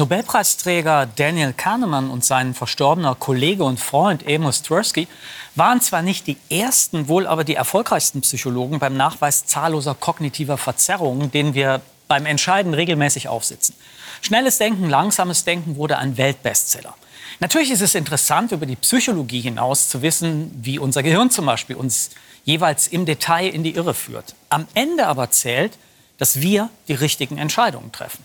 [0.00, 5.08] Nobelpreisträger Daniel Kahnemann und sein verstorbener Kollege und Freund Amos Tversky
[5.56, 11.32] waren zwar nicht die ersten, wohl aber die erfolgreichsten Psychologen beim Nachweis zahlloser kognitiver Verzerrungen,
[11.32, 13.74] denen wir beim Entscheiden regelmäßig aufsitzen.
[14.22, 16.94] Schnelles Denken, langsames Denken wurde ein Weltbestseller.
[17.40, 21.74] Natürlich ist es interessant, über die Psychologie hinaus zu wissen, wie unser Gehirn zum Beispiel
[21.74, 22.10] uns
[22.44, 24.36] jeweils im Detail in die Irre führt.
[24.48, 25.76] Am Ende aber zählt,
[26.18, 28.22] dass wir die richtigen Entscheidungen treffen.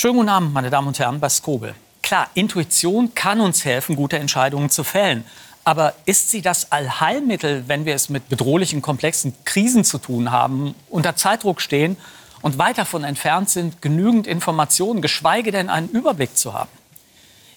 [0.00, 1.74] Schönen guten Abend, meine Damen und Herren, bei Skobel.
[2.02, 5.26] Klar, Intuition kann uns helfen, gute Entscheidungen zu fällen.
[5.62, 10.74] Aber ist sie das Allheilmittel, wenn wir es mit bedrohlichen, komplexen Krisen zu tun haben,
[10.88, 11.98] unter Zeitdruck stehen
[12.40, 16.70] und weit davon entfernt sind, genügend Informationen, geschweige denn einen Überblick zu haben?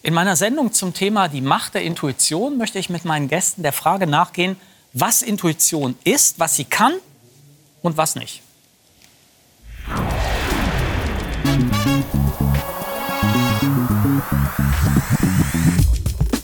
[0.01, 3.71] In meiner Sendung zum Thema die Macht der Intuition möchte ich mit meinen Gästen der
[3.71, 4.57] Frage nachgehen,
[4.91, 6.91] was Intuition ist, was sie kann
[7.81, 8.41] und was nicht.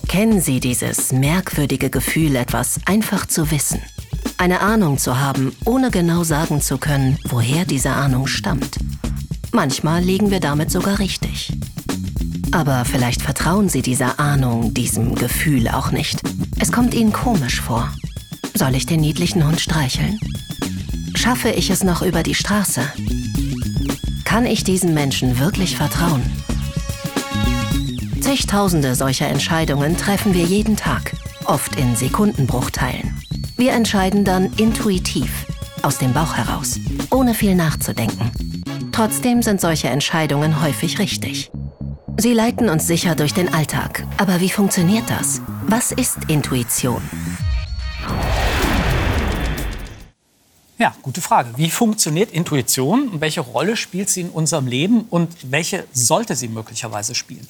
[0.08, 3.82] Kennen Sie dieses merkwürdige Gefühl, etwas einfach zu wissen?
[4.38, 8.78] Eine Ahnung zu haben, ohne genau sagen zu können, woher diese Ahnung stammt.
[9.52, 11.52] Manchmal liegen wir damit sogar richtig.
[12.52, 16.22] Aber vielleicht vertrauen Sie dieser Ahnung, diesem Gefühl auch nicht.
[16.60, 17.92] Es kommt Ihnen komisch vor.
[18.56, 20.20] Soll ich den niedlichen Hund streicheln?
[21.16, 22.82] Schaffe ich es noch über die Straße?
[24.26, 26.24] Kann ich diesen Menschen wirklich vertrauen?
[28.22, 31.14] Zigtausende solcher Entscheidungen treffen wir jeden Tag,
[31.46, 33.18] oft in Sekundenbruchteilen.
[33.58, 35.46] Wir entscheiden dann intuitiv,
[35.82, 36.80] aus dem Bauch heraus,
[37.12, 38.32] ohne viel nachzudenken.
[38.92, 41.50] Trotzdem sind solche Entscheidungen häufig richtig.
[42.18, 44.06] Sie leiten uns sicher durch den Alltag.
[44.18, 45.42] Aber wie funktioniert das?
[45.68, 47.02] Was ist Intuition?
[50.78, 51.52] Ja, gute Frage.
[51.56, 56.50] Wie funktioniert Intuition und welche Rolle spielt sie in unserem Leben und welche sollte sie
[56.50, 57.48] möglicherweise spielen?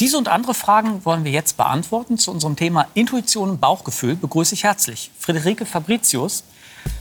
[0.00, 2.18] Diese und andere Fragen wollen wir jetzt beantworten.
[2.18, 6.44] Zu unserem Thema Intuition und Bauchgefühl begrüße ich herzlich Friederike Fabricius.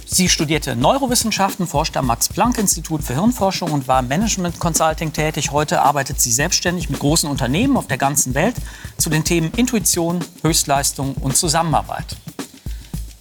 [0.05, 5.51] Sie studierte Neurowissenschaften, forschte am Max-Planck-Institut für Hirnforschung und war im Management Consulting tätig.
[5.51, 8.55] Heute arbeitet sie selbstständig mit großen Unternehmen auf der ganzen Welt
[8.97, 12.17] zu den Themen Intuition, Höchstleistung und Zusammenarbeit.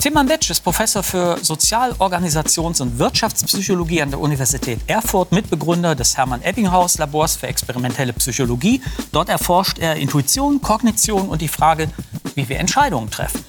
[0.01, 6.17] Timman Betsch ist Professor für Sozial-, Organisations- und Wirtschaftspsychologie an der Universität Erfurt, Mitbegründer des
[6.17, 8.81] Hermann-Ebbinghaus-Labors für experimentelle Psychologie.
[9.13, 11.91] Dort erforscht er Intuition, Kognition und die Frage,
[12.35, 13.45] wie wir Entscheidungen treffen.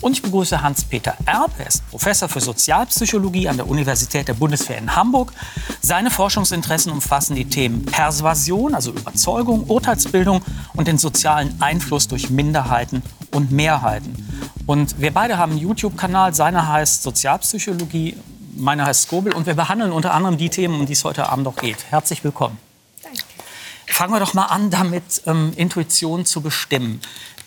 [0.00, 1.50] Und ich begrüße Hans-Peter Erb.
[1.58, 5.32] Er ist Professor für Sozialpsychologie an der Universität der Bundeswehr in Hamburg.
[5.82, 10.42] Seine Forschungsinteressen umfassen die Themen Persuasion, also Überzeugung, Urteilsbildung
[10.74, 14.26] und den sozialen Einfluss durch Minderheiten und Mehrheiten.
[14.66, 16.34] Und wir beide haben einen YouTube-Kanal.
[16.34, 18.16] Seiner heißt Sozialpsychologie,
[18.56, 19.34] meiner heißt Skobel.
[19.34, 21.84] Und wir behandeln unter anderem die Themen, um die es heute Abend auch geht.
[21.90, 22.56] Herzlich willkommen.
[23.02, 23.20] Danke.
[23.86, 27.02] Fangen wir doch mal an, damit ähm, Intuition zu bestimmen.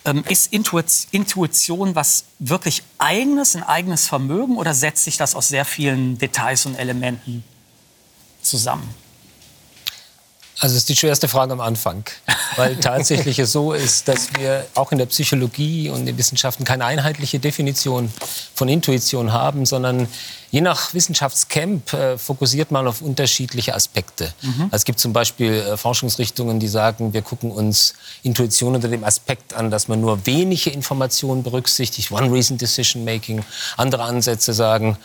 [0.06, 5.64] Ähm, ist Intuition was wirklich eigenes, ein eigenes Vermögen oder setzt sich das aus sehr
[5.64, 7.42] vielen Details und Elementen
[8.42, 9.03] zusammen?
[10.60, 12.04] Also das ist die schwerste Frage am Anfang,
[12.56, 16.64] weil tatsächlich es so ist, dass wir auch in der Psychologie und in den Wissenschaften
[16.64, 18.12] keine einheitliche Definition
[18.54, 20.06] von Intuition haben, sondern
[20.52, 24.32] je nach Wissenschaftscamp äh, fokussiert man auf unterschiedliche Aspekte.
[24.42, 24.62] Mhm.
[24.64, 29.02] Also es gibt zum Beispiel äh, Forschungsrichtungen, die sagen, wir gucken uns Intuition unter dem
[29.02, 33.44] Aspekt an, dass man nur wenige Informationen berücksichtigt, One-Reason Decision Making.
[33.76, 34.96] Andere Ansätze sagen,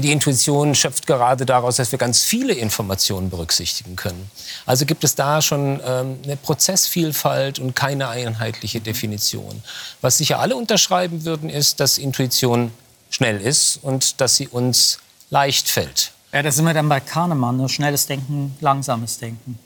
[0.00, 4.30] die Intuition schöpft gerade daraus, dass wir ganz viele Informationen berücksichtigen können.
[4.64, 9.62] Also gibt es da schon ähm, eine Prozessvielfalt und keine einheitliche Definition.
[10.00, 12.72] Was sicher alle unterschreiben würden, ist, dass Intuition
[13.10, 14.98] schnell ist und dass sie uns
[15.28, 16.12] leicht fällt.
[16.32, 17.68] Ja, da sind wir dann bei Kahnemann, ne?
[17.68, 19.58] schnelles Denken, langsames Denken.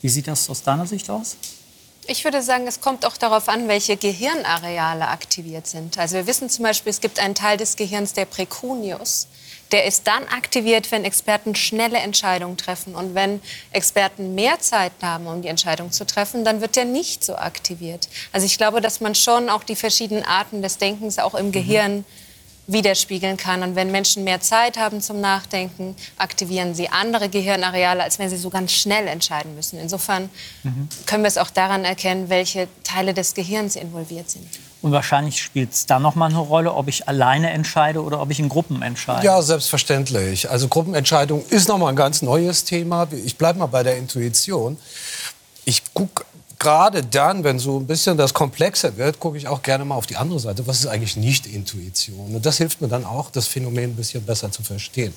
[0.00, 1.36] Wie sieht das aus deiner Sicht aus?
[2.06, 5.98] Ich würde sagen, es kommt auch darauf an, welche Gehirnareale aktiviert sind.
[5.98, 9.26] Also wir wissen zum Beispiel, es gibt einen Teil des Gehirns, der Precunius
[9.72, 12.94] der ist dann aktiviert, wenn Experten schnelle Entscheidungen treffen.
[12.94, 13.40] Und wenn
[13.72, 18.08] Experten mehr Zeit haben, um die Entscheidung zu treffen, dann wird der nicht so aktiviert.
[18.32, 21.52] Also ich glaube, dass man schon auch die verschiedenen Arten des Denkens auch im mhm.
[21.52, 22.04] Gehirn
[22.68, 23.62] widerspiegeln kann.
[23.62, 28.36] Und wenn Menschen mehr Zeit haben zum Nachdenken, aktivieren sie andere Gehirnareale, als wenn sie
[28.36, 29.78] so ganz schnell entscheiden müssen.
[29.78, 30.30] Insofern
[30.64, 30.88] mhm.
[31.06, 34.48] können wir es auch daran erkennen, welche Teile des Gehirns involviert sind.
[34.86, 38.30] Und wahrscheinlich spielt es da noch mal eine Rolle, ob ich alleine entscheide oder ob
[38.30, 39.26] ich in Gruppen entscheide.
[39.26, 40.48] Ja, selbstverständlich.
[40.48, 43.08] Also Gruppenentscheidung ist noch mal ein ganz neues Thema.
[43.24, 44.78] Ich bleibe mal bei der Intuition.
[45.64, 46.24] Ich gucke
[46.58, 50.06] gerade dann, wenn so ein bisschen das komplexer wird, gucke ich auch gerne mal auf
[50.06, 50.66] die andere Seite.
[50.66, 52.34] Was ist eigentlich nicht Intuition?
[52.34, 55.12] Und das hilft mir dann auch, das Phänomen ein bisschen besser zu verstehen.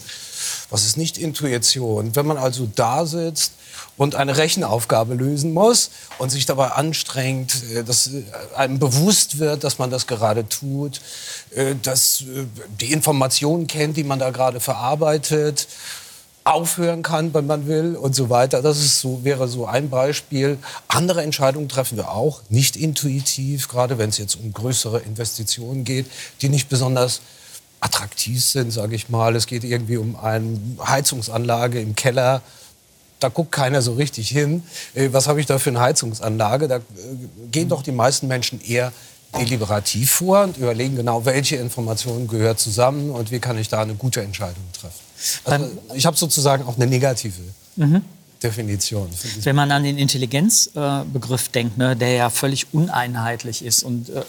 [0.70, 2.16] Was ist nicht Intuition?
[2.16, 3.54] Wenn man also da sitzt
[3.98, 8.24] und eine Rechenaufgabe lösen muss und sich dabei anstrengt, äh, dass äh,
[8.56, 11.02] einem bewusst wird, dass man das gerade tut,
[11.56, 12.24] äh, dass
[12.80, 15.68] die Informationen kennt, die man da gerade verarbeitet,
[16.50, 18.62] aufhören kann, wenn man will und so weiter.
[18.62, 20.58] Das ist so, wäre so ein Beispiel.
[20.88, 26.08] Andere Entscheidungen treffen wir auch nicht intuitiv, gerade wenn es jetzt um größere Investitionen geht,
[26.42, 27.22] die nicht besonders
[27.82, 29.36] attraktiv sind, sage ich mal.
[29.36, 32.42] Es geht irgendwie um eine Heizungsanlage im Keller.
[33.20, 34.64] Da guckt keiner so richtig hin.
[34.96, 36.68] Äh, was habe ich da für eine Heizungsanlage?
[36.68, 36.82] Da äh,
[37.52, 38.92] gehen doch die meisten Menschen eher
[39.38, 43.94] deliberativ vor und überlegen genau, welche Informationen gehört zusammen und wie kann ich da eine
[43.94, 45.09] gute Entscheidung treffen.
[45.44, 47.42] Also ich habe sozusagen auch eine negative
[47.76, 48.02] mhm.
[48.42, 49.10] Definition.
[49.42, 54.24] Wenn man an den Intelligenzbegriff äh, denkt, ne, der ja völlig uneinheitlich ist und äh,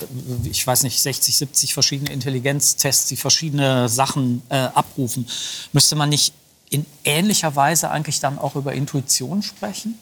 [0.44, 5.26] ich weiß nicht, 60, 70 verschiedene Intelligenztests, die verschiedene Sachen äh, abrufen,
[5.72, 6.34] müsste man nicht
[6.70, 9.98] in ähnlicher Weise eigentlich dann auch über Intuition sprechen?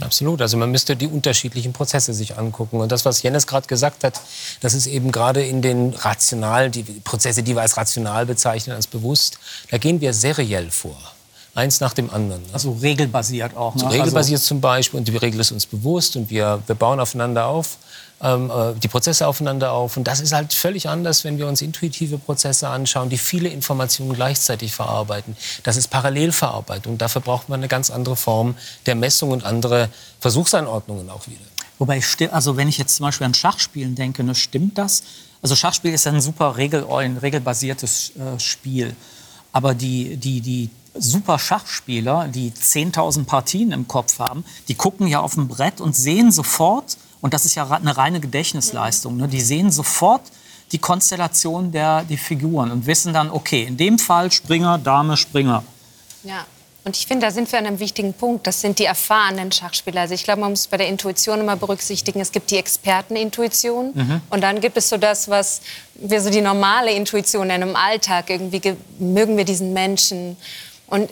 [0.00, 0.42] Absolut.
[0.42, 2.80] Also man müsste die unterschiedlichen Prozesse sich angucken.
[2.80, 4.20] Und das, was Jennes gerade gesagt hat,
[4.60, 8.88] das ist eben gerade in den rationalen, die Prozesse, die wir als rational bezeichnen, als
[8.88, 9.38] bewusst,
[9.70, 10.96] da gehen wir seriell vor.
[11.54, 12.42] Eins nach dem anderen.
[12.42, 12.48] Ne?
[12.52, 13.76] Also regelbasiert auch.
[13.76, 13.82] Ne?
[13.82, 14.98] So regelbasiert also zum Beispiel.
[14.98, 17.78] Und die Regel ist uns bewusst und wir, wir bauen aufeinander auf
[18.24, 19.96] ähm, äh, die Prozesse aufeinander auf.
[19.96, 24.14] Und das ist halt völlig anders, wenn wir uns intuitive Prozesse anschauen, die viele Informationen
[24.14, 25.36] gleichzeitig verarbeiten.
[25.62, 26.96] Das ist Parallelverarbeitung.
[26.98, 28.56] Dafür braucht man eine ganz andere Form
[28.86, 29.90] der Messung und andere
[30.20, 31.44] Versuchsanordnungen auch wieder.
[31.78, 32.00] Wobei,
[32.30, 35.02] also wenn ich jetzt zum Beispiel an Schachspielen denke, ne, stimmt das?
[35.42, 38.96] Also Schachspiel ist ein super regel ein regelbasiertes äh, Spiel.
[39.52, 45.20] Aber die, die, die super Schachspieler, die 10.000 Partien im Kopf haben, die gucken ja
[45.20, 49.16] auf dem Brett und sehen sofort, und das ist ja eine reine Gedächtnisleistung.
[49.16, 49.28] Ne?
[49.28, 50.20] Die sehen sofort
[50.72, 55.64] die Konstellation der die Figuren und wissen dann, okay, in dem Fall Springer, Dame, Springer.
[56.22, 56.44] Ja.
[56.84, 58.46] Und ich finde, da sind wir an einem wichtigen Punkt.
[58.46, 60.02] Das sind die erfahrenen Schachspieler.
[60.02, 64.20] Also ich glaube, man muss bei der Intuition immer berücksichtigen, es gibt die Expertenintuition mhm.
[64.28, 65.62] und dann gibt es so das, was
[65.94, 68.28] wir so die normale Intuition nennen im Alltag.
[68.28, 70.36] Irgendwie mögen wir diesen Menschen.
[70.88, 71.08] Und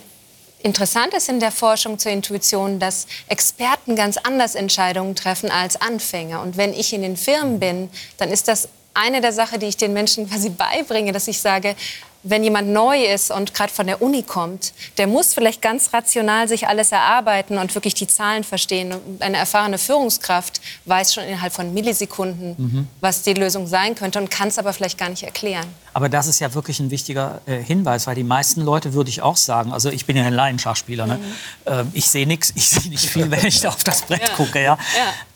[0.63, 6.41] Interessant ist in der Forschung zur Intuition, dass Experten ganz anders Entscheidungen treffen als Anfänger.
[6.41, 9.75] Und wenn ich in den Firmen bin, dann ist das eine der Sachen, die ich
[9.75, 11.75] den Menschen quasi beibringe, dass ich sage,
[12.23, 16.47] wenn jemand neu ist und gerade von der Uni kommt, der muss vielleicht ganz rational
[16.47, 18.93] sich alles erarbeiten und wirklich die Zahlen verstehen.
[18.93, 22.87] Und eine erfahrene Führungskraft weiß schon innerhalb von Millisekunden, mhm.
[23.01, 25.67] was die Lösung sein könnte und kann es aber vielleicht gar nicht erklären.
[25.93, 29.21] Aber das ist ja wirklich ein wichtiger äh, Hinweis, weil die meisten Leute, würde ich
[29.21, 31.17] auch sagen, also ich bin ja ein Laienschachspieler, ne?
[31.17, 31.71] Mhm.
[31.71, 34.35] Äh, ich sehe nichts, ich sehe nicht viel, wenn ich da auf das Brett ja.
[34.35, 34.61] gucke.
[34.61, 34.77] Ja?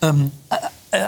[0.01, 0.09] ja.
[0.09, 0.59] Ähm, äh, äh,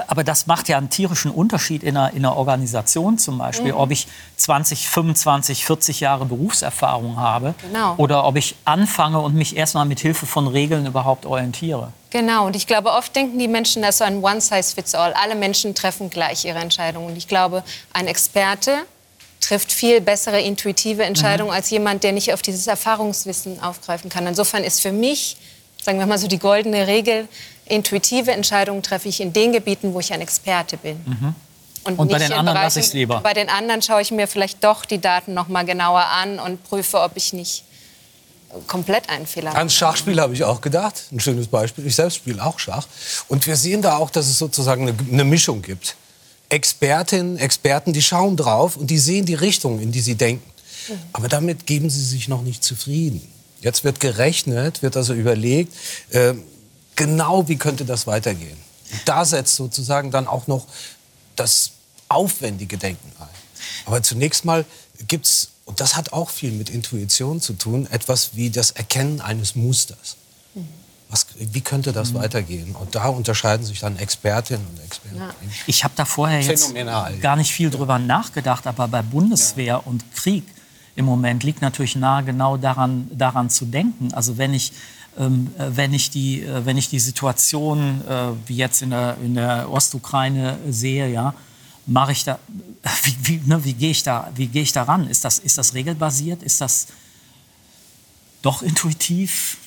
[0.07, 3.79] aber das macht ja einen tierischen Unterschied in einer, in einer Organisation zum Beispiel, mhm.
[3.79, 7.95] ob ich 20, 25, 40 Jahre Berufserfahrung habe genau.
[7.97, 11.93] oder ob ich anfange und mich erstmal mit Hilfe von Regeln überhaupt orientiere.
[12.09, 15.13] Genau, und ich glaube, oft denken die Menschen, dass so ein One-Size-Fits-all.
[15.13, 17.07] Alle Menschen treffen gleich ihre Entscheidungen.
[17.11, 18.79] Und ich glaube, ein Experte
[19.39, 21.55] trifft viel bessere intuitive Entscheidungen mhm.
[21.55, 24.25] als jemand, der nicht auf dieses Erfahrungswissen aufgreifen kann.
[24.27, 25.37] Insofern ist für mich,
[25.81, 27.27] sagen wir mal so, die goldene Regel,
[27.69, 30.97] intuitive Entscheidungen treffe ich in den Gebieten, wo ich ein Experte bin.
[31.05, 31.35] Mhm.
[31.83, 33.21] Und, und bei den anderen lasse ich es lieber.
[33.21, 36.63] Bei den anderen schaue ich mir vielleicht doch die Daten noch mal genauer an und
[36.63, 37.63] prüfe, ob ich nicht
[38.67, 39.59] komplett einen Fehler habe.
[39.59, 41.03] Ans Schachspiel habe ich auch gedacht.
[41.11, 41.85] Ein schönes Beispiel.
[41.85, 42.87] Ich selbst spiele auch Schach.
[43.27, 45.95] Und wir sehen da auch, dass es sozusagen eine, eine Mischung gibt.
[46.49, 50.49] Expertinnen, Experten, die schauen drauf und die sehen die Richtung, in die sie denken.
[50.87, 50.93] Mhm.
[51.13, 53.21] Aber damit geben sie sich noch nicht zufrieden.
[53.61, 55.73] Jetzt wird gerechnet, wird also überlegt,
[56.11, 56.33] äh,
[56.99, 58.57] genau, wie könnte das weitergehen.
[58.91, 60.67] Und da setzt sozusagen dann auch noch
[61.35, 61.71] das
[62.09, 63.27] aufwendige Denken ein.
[63.85, 64.65] Aber zunächst mal
[65.07, 69.21] gibt es, und das hat auch viel mit Intuition zu tun, etwas wie das Erkennen
[69.21, 70.17] eines Musters.
[71.11, 72.19] Was, wie könnte das mhm.
[72.19, 72.75] weitergehen?
[72.75, 75.17] Und da unterscheiden sich dann Expertinnen und Experten.
[75.17, 75.33] Ja.
[75.65, 76.73] Ich habe da vorher jetzt
[77.21, 79.77] gar nicht viel drüber nachgedacht, aber bei Bundeswehr ja.
[79.77, 80.43] und Krieg
[80.95, 84.13] im Moment liegt natürlich nahe, genau daran, daran zu denken.
[84.13, 84.73] Also wenn ich
[85.19, 89.69] wenn, ich die, äh, wenn ich die Situation äh, wie jetzt in der, in der
[89.69, 91.33] Ostukraine sehe, ja,
[91.85, 92.39] mache ich da,
[93.03, 95.07] wie, wie, ne, wie gehe ich da, wie gehe ich da ran?
[95.07, 96.41] Ist das, ist das regelbasiert?
[96.41, 96.87] Ist das
[98.41, 99.57] doch intuitiv?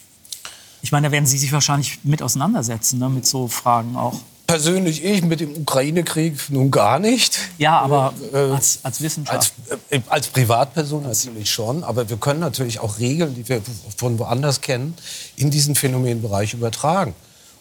[0.81, 4.21] Ich meine, da werden Sie sich wahrscheinlich mit auseinandersetzen, ne, mit so Fragen auch
[4.53, 7.39] persönlich ich mit dem Ukraine-Krieg nun gar nicht.
[7.57, 9.53] Ja, aber äh, als, als Wissenschaftler.
[9.71, 11.83] Als, äh, als Privatperson natürlich schon.
[11.85, 13.63] Aber wir können natürlich auch Regeln, die wir
[13.97, 14.95] von woanders kennen,
[15.37, 17.15] in diesen Phänomenbereich übertragen.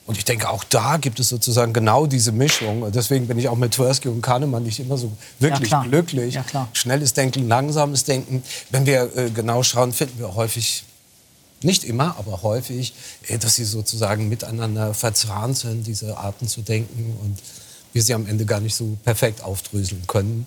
[0.06, 2.92] Und ich denke, auch da gibt es sozusagen genau diese Mischung.
[2.92, 5.86] Deswegen bin ich auch mit Tversky und Kahnemann nicht immer so wirklich klar.
[5.88, 6.34] glücklich.
[6.34, 6.68] Ja.
[6.74, 8.44] Schnelles Denken, langsames Denken.
[8.70, 10.84] Wenn wir äh, genau schauen, finden wir häufig,
[11.64, 12.94] nicht immer, aber häufig,
[13.28, 17.18] äh, dass sie sozusagen miteinander verzahnt sind, diese Arten zu denken.
[17.22, 17.38] Und
[17.94, 20.46] wir sie am Ende gar nicht so perfekt aufdröseln können,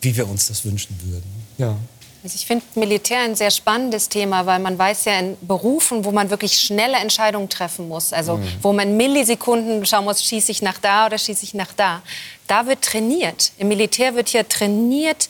[0.00, 1.30] wie wir uns das wünschen würden.
[1.58, 1.76] Ja.
[2.22, 6.10] Also ich finde Militär ein sehr spannendes Thema, weil man weiß ja in Berufen, wo
[6.10, 10.78] man wirklich schnelle Entscheidungen treffen muss, also wo man Millisekunden schauen muss, schieße ich nach
[10.78, 12.02] da oder schieße ich nach da.
[12.48, 13.52] Da wird trainiert.
[13.56, 15.28] Im Militär wird hier trainiert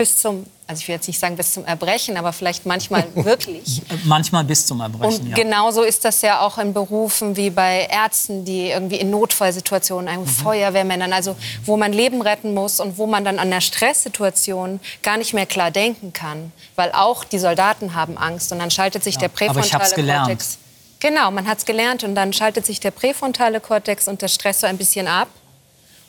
[0.00, 3.82] bis zum, also ich will jetzt nicht sagen bis zum Erbrechen, aber vielleicht manchmal wirklich.
[4.04, 5.36] Manchmal bis zum Erbrechen, Und ja.
[5.36, 10.24] genauso ist das ja auch in Berufen wie bei Ärzten, die irgendwie in Notfallsituationen, ein
[10.24, 15.18] Feuerwehrmännern, also wo man Leben retten muss und wo man dann an einer Stresssituation gar
[15.18, 19.18] nicht mehr klar denken kann, weil auch die Soldaten haben Angst und dann schaltet sich
[19.18, 20.18] der aber ich präfrontale.
[20.20, 20.56] Kortex.
[21.00, 24.60] Genau, man hat es gelernt und dann schaltet sich der präfrontale Kortex und der Stress
[24.60, 25.28] so ein bisschen ab.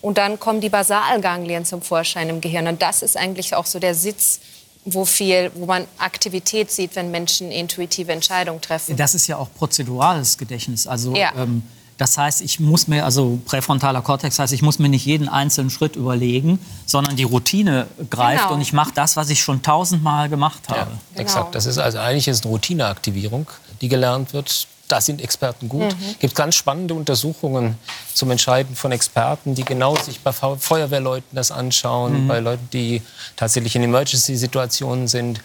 [0.02, 2.68] Und dann kommen die Basalganglien zum Vorschein im Gehirn.
[2.68, 4.40] Und das ist eigentlich auch so der Sitz,
[4.84, 8.96] wo, viel, wo man Aktivität sieht, wenn Menschen intuitive Entscheidungen treffen.
[8.98, 10.88] Das ist ja auch prozedurales Gedächtnis.
[10.88, 11.32] Also Ja.
[11.38, 11.62] ähm,
[12.00, 15.70] das heißt, ich muss mir, also präfrontaler Kortex heißt, ich muss mir nicht jeden einzelnen
[15.70, 18.56] Schritt überlegen, sondern die Routine greift Genau.
[18.56, 20.92] und ich mache das, was ich schon tausendmal gemacht Ja, habe.
[21.12, 21.22] Genau.
[21.22, 21.54] exakt.
[21.54, 23.46] Das ist also eigentlich ist eine Routineaktivierung,
[23.82, 24.68] die gelernt wird.
[24.92, 25.84] Da sind Experten gut.
[25.84, 26.06] Mhm.
[26.12, 27.78] Es gibt ganz spannende Untersuchungen
[28.14, 33.02] zum Entscheiden von Experten, die genau sich bei Feu- Feuerwehrleuten das anschauen, bei Leuten, die
[33.38, 35.40] tatsächlich in Emergency-Situationen sind.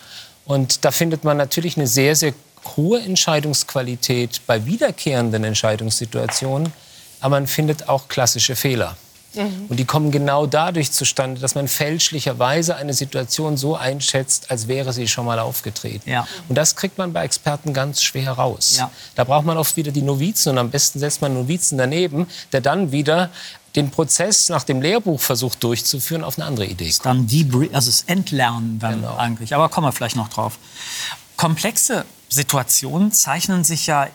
[0.46, 2.32] Und da findet man natürlich eine sehr, sehr
[2.76, 6.72] hohe Entscheidungsqualität bei wiederkehrenden Entscheidungssituationen,
[7.20, 8.96] aber man findet auch klassische Fehler.
[9.36, 14.92] Und die kommen genau dadurch zustande, dass man fälschlicherweise eine Situation so einschätzt, als wäre
[14.92, 16.08] sie schon mal aufgetreten.
[16.08, 16.26] Ja.
[16.48, 18.76] Und das kriegt man bei Experten ganz schwer raus.
[18.78, 18.90] Ja.
[19.14, 22.26] Da braucht man oft wieder die Novizen und am besten setzt man einen Novizen daneben,
[22.52, 23.30] der dann wieder
[23.74, 27.04] den Prozess nach dem Lehrbuch versucht durchzuführen, auf eine andere Idee kommt.
[27.04, 29.16] Dann Debris, also das Entlernen dann Genau.
[29.16, 29.54] eigentlich.
[29.54, 30.58] Aber kommen wir vielleicht noch drauf.
[31.36, 34.08] Komplexe Situationen zeichnen sich ja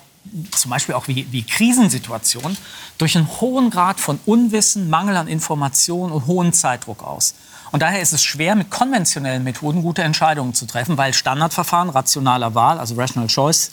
[0.52, 2.58] zum Beispiel auch wie, wie Krisensituationen
[2.98, 7.36] durch einen hohen Grad von Unwissen, Mangel an Informationen und hohen Zeitdruck aus.
[7.72, 12.54] Und daher ist es schwer, mit konventionellen Methoden gute Entscheidungen zu treffen, weil Standardverfahren rationaler
[12.54, 13.72] Wahl, also Rational Choice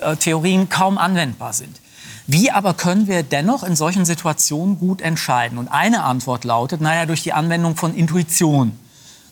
[0.00, 1.80] äh, Theorien, kaum anwendbar sind.
[2.26, 5.58] Wie aber können wir dennoch in solchen Situationen gut entscheiden?
[5.58, 8.78] Und eine Antwort lautet, naja, durch die Anwendung von Intuition.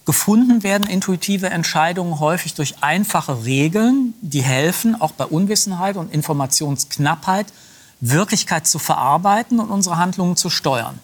[0.06, 7.46] Gefunden werden intuitive Entscheidungen häufig durch einfache Regeln, die helfen, auch bei Unwissenheit und Informationsknappheit
[8.00, 10.98] Wirklichkeit zu verarbeiten und unsere Handlungen zu steuern.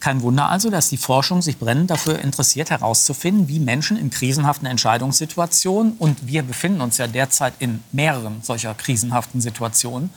[0.00, 4.66] Kein Wunder also, dass die Forschung sich brennend dafür interessiert, herauszufinden, wie Menschen in krisenhaften
[4.66, 10.10] Entscheidungssituationen, und wir befinden uns ja derzeit in mehreren solcher krisenhaften Situationen,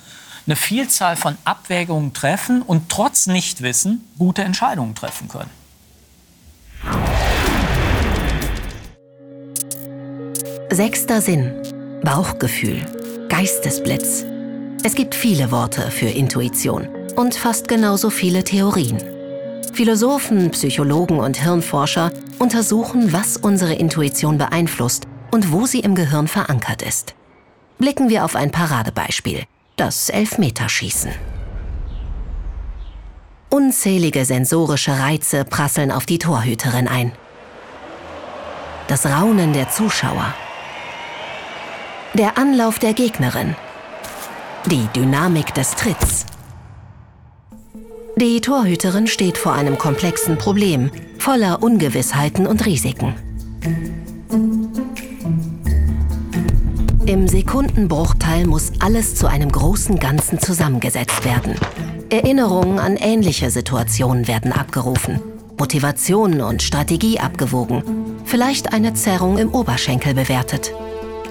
[0.45, 5.60] eine Vielzahl von Abwägungen treffen und trotz Nichtwissen gute Entscheidungen treffen können.
[10.73, 11.51] Sechster Sinn,
[12.01, 12.79] Bauchgefühl,
[13.27, 14.23] Geistesblitz.
[14.83, 16.87] Es gibt viele Worte für Intuition
[17.17, 18.97] und fast genauso viele Theorien.
[19.73, 26.83] Philosophen, Psychologen und Hirnforscher untersuchen, was unsere Intuition beeinflusst und wo sie im Gehirn verankert
[26.83, 27.15] ist.
[27.77, 29.43] Blicken wir auf ein Paradebeispiel,
[29.75, 31.11] das Elfmeterschießen.
[33.49, 37.11] Unzählige sensorische Reize prasseln auf die Torhüterin ein.
[38.87, 40.33] Das Raunen der Zuschauer,
[42.13, 43.55] der Anlauf der Gegnerin.
[44.65, 46.25] Die Dynamik des Tritts.
[48.17, 53.15] Die Torhüterin steht vor einem komplexen Problem, voller Ungewissheiten und Risiken.
[57.05, 61.55] Im Sekundenbruchteil muss alles zu einem großen Ganzen zusammengesetzt werden.
[62.09, 65.21] Erinnerungen an ähnliche Situationen werden abgerufen,
[65.57, 67.83] Motivation und Strategie abgewogen,
[68.25, 70.73] vielleicht eine Zerrung im Oberschenkel bewertet.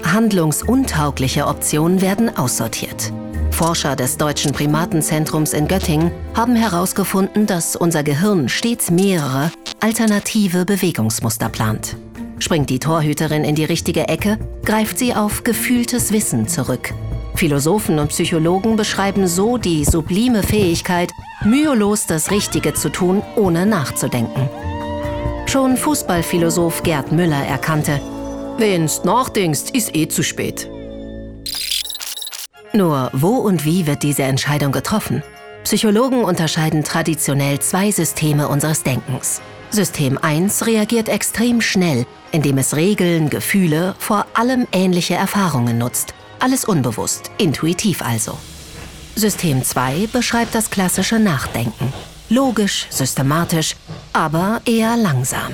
[0.03, 3.11] Handlungsuntaugliche Optionen werden aussortiert.
[3.51, 11.49] Forscher des Deutschen Primatenzentrums in Göttingen haben herausgefunden, dass unser Gehirn stets mehrere alternative Bewegungsmuster
[11.49, 11.95] plant.
[12.39, 16.93] Springt die Torhüterin in die richtige Ecke, greift sie auf gefühltes Wissen zurück.
[17.35, 21.11] Philosophen und Psychologen beschreiben so die sublime Fähigkeit,
[21.43, 24.49] mühelos das Richtige zu tun, ohne nachzudenken.
[25.45, 27.99] Schon Fußballphilosoph Gerd Müller erkannte,
[28.61, 30.69] wenn's nachdenkst, ist eh zu spät.
[32.73, 35.23] Nur wo und wie wird diese Entscheidung getroffen?
[35.63, 39.41] Psychologen unterscheiden traditionell zwei Systeme unseres Denkens.
[39.71, 46.13] System 1 reagiert extrem schnell, indem es Regeln, Gefühle, vor allem ähnliche Erfahrungen nutzt.
[46.39, 48.37] Alles unbewusst, intuitiv also.
[49.15, 51.91] System 2 beschreibt das klassische Nachdenken.
[52.29, 53.75] Logisch, systematisch,
[54.13, 55.51] aber eher langsam.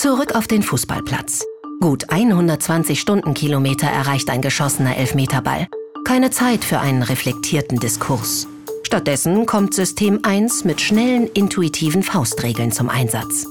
[0.00, 1.44] Zurück auf den Fußballplatz.
[1.78, 5.66] Gut 120 Stundenkilometer erreicht ein geschossener Elfmeterball.
[6.06, 8.46] Keine Zeit für einen reflektierten Diskurs.
[8.82, 13.44] Stattdessen kommt System 1 mit schnellen, intuitiven Faustregeln zum Einsatz.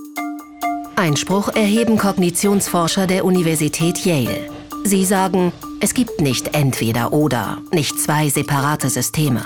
[0.96, 4.50] Einspruch erheben Kognitionsforscher der Universität Yale.
[4.84, 5.51] Sie sagen,
[5.82, 9.46] es gibt nicht entweder oder, nicht zwei separate Systeme.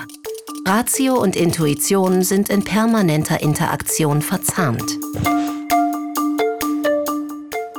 [0.66, 4.98] Ratio und Intuition sind in permanenter Interaktion verzahnt.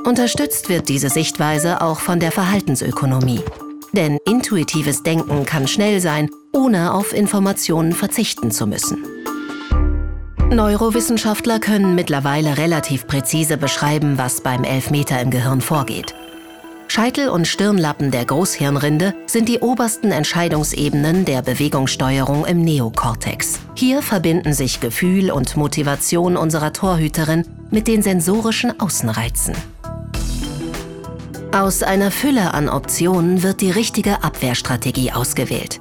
[0.04, 3.40] Unterstützt wird diese Sichtweise auch von der Verhaltensökonomie.
[3.92, 8.98] Denn intuitives Denken kann schnell sein, ohne auf Informationen verzichten zu müssen.
[10.50, 16.14] Neurowissenschaftler können mittlerweile relativ präzise beschreiben, was beim Elfmeter im Gehirn vorgeht.
[16.86, 23.58] Scheitel und Stirnlappen der Großhirnrinde sind die obersten Entscheidungsebenen der Bewegungssteuerung im Neokortex.
[23.74, 29.54] Hier verbinden sich Gefühl und Motivation unserer Torhüterin mit den sensorischen Außenreizen.
[31.54, 35.80] Aus einer Fülle an Optionen wird die richtige Abwehrstrategie ausgewählt.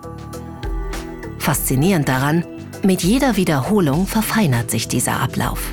[1.40, 2.46] Faszinierend daran,
[2.84, 5.72] mit jeder Wiederholung verfeinert sich dieser Ablauf.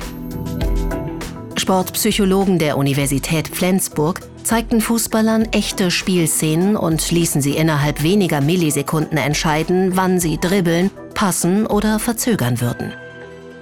[1.55, 9.95] Sportpsychologen der Universität Flensburg zeigten Fußballern echte Spielszenen und ließen sie innerhalb weniger Millisekunden entscheiden,
[9.95, 12.91] wann sie dribbeln, passen oder verzögern würden.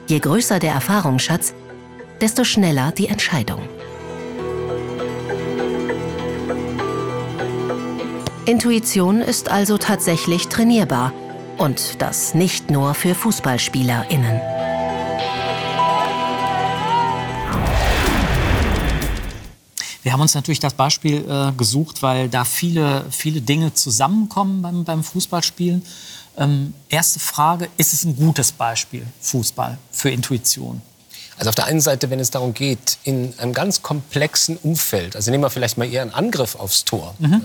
[0.08, 1.54] Je größer der Erfahrungsschatz,
[2.22, 3.60] desto schneller die Entscheidung.
[8.50, 11.14] Intuition ist also tatsächlich trainierbar
[11.60, 14.42] und das nicht nur für Fußballspielerinnen.
[20.02, 24.84] Wir haben uns natürlich das Beispiel äh, gesucht, weil da viele, viele Dinge zusammenkommen beim,
[24.84, 25.84] beim Fußballspielen.
[26.36, 30.82] Ähm, erste Frage, ist es ein gutes Beispiel, Fußball, für Intuition?
[31.40, 35.32] Also auf der einen Seite, wenn es darum geht, in einem ganz komplexen Umfeld, also
[35.32, 37.32] nehmen wir vielleicht mal eher einen Angriff aufs Tor, mhm.
[37.32, 37.42] ja,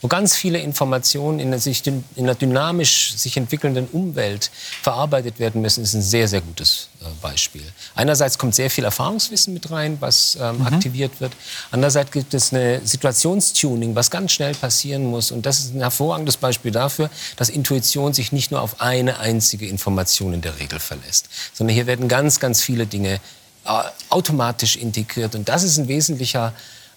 [0.00, 5.82] wo ganz viele Informationen in, sich, in einer dynamisch sich entwickelnden Umwelt verarbeitet werden müssen,
[5.82, 6.88] ist ein sehr, sehr gutes
[7.20, 7.64] Beispiel.
[7.94, 10.66] Einerseits kommt sehr viel Erfahrungswissen mit rein, was ähm, mhm.
[10.66, 11.32] aktiviert wird.
[11.70, 15.30] Andererseits gibt es eine Situationstuning, was ganz schnell passieren muss.
[15.30, 19.66] Und das ist ein hervorragendes Beispiel dafür, dass Intuition sich nicht nur auf eine einzige
[19.66, 23.20] Information in der Regel verlässt, sondern hier werden ganz, ganz viele Dinge
[23.64, 25.34] äh, automatisch integriert.
[25.34, 26.52] Und das ist ein wesentlicher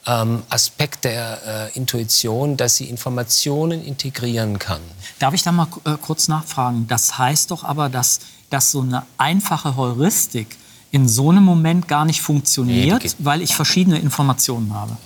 [0.08, 4.82] ähm, Aspekt der äh, Intuition, dass sie Informationen integrieren kann.
[5.20, 6.88] Darf ich da mal äh, kurz nachfragen?
[6.88, 10.58] Das heißt doch aber, dass, dass so eine einfache Heuristik
[10.92, 14.98] in so einem Moment gar nicht funktioniert, nee, weil ich verschiedene Informationen habe.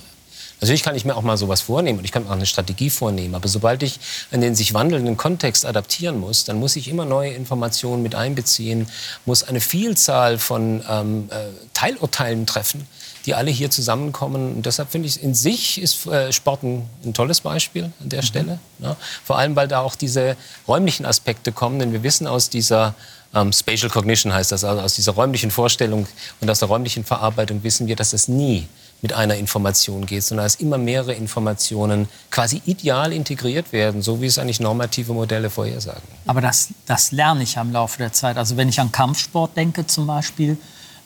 [0.61, 2.91] Natürlich kann ich mir auch mal sowas vornehmen und ich kann mir auch eine Strategie
[2.91, 3.33] vornehmen.
[3.33, 3.99] Aber sobald ich
[4.29, 8.87] in den sich wandelnden Kontext adaptieren muss, dann muss ich immer neue Informationen mit einbeziehen,
[9.25, 12.87] muss eine Vielzahl von ähm, äh, Teilurteilen treffen,
[13.25, 14.57] die alle hier zusammenkommen.
[14.57, 18.21] Und deshalb finde ich, in sich ist äh, Sport ein, ein, tolles Beispiel an der
[18.21, 18.25] mhm.
[18.25, 18.59] Stelle.
[18.77, 18.95] Ja.
[19.23, 21.79] Vor allem, weil da auch diese räumlichen Aspekte kommen.
[21.79, 22.93] Denn wir wissen aus dieser
[23.33, 26.07] ähm, Spatial Cognition heißt das, also aus dieser räumlichen Vorstellung
[26.41, 28.67] und aus der räumlichen Verarbeitung wissen wir, dass es nie
[29.01, 34.27] mit einer Information geht, sondern dass immer mehrere Informationen quasi ideal integriert werden, so wie
[34.27, 36.03] es eigentlich normative Modelle vorhersagen.
[36.27, 38.37] Aber das, das lerne ich ja im Laufe der Zeit.
[38.37, 40.57] Also wenn ich an Kampfsport denke zum Beispiel,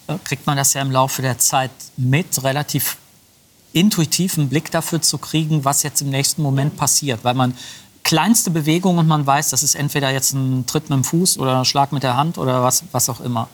[0.08, 2.98] äh, kriegt man das ja im Laufe der Zeit mit, relativ
[3.72, 7.54] intuitiven Blick dafür zu kriegen, was jetzt im nächsten Moment passiert, weil man
[8.06, 11.58] kleinste Bewegung und man weiß, das ist entweder jetzt ein Tritt mit dem Fuß oder
[11.58, 13.50] ein Schlag mit der Hand oder was, was auch immer.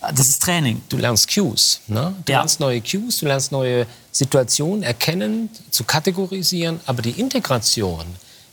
[0.00, 0.80] Das ist Training.
[0.88, 1.80] Du lernst Cues.
[1.86, 2.14] Ne?
[2.24, 2.38] Du ja.
[2.38, 6.80] lernst neue Cues, du lernst neue Situationen erkennen, zu kategorisieren.
[6.86, 8.04] Aber die Integration,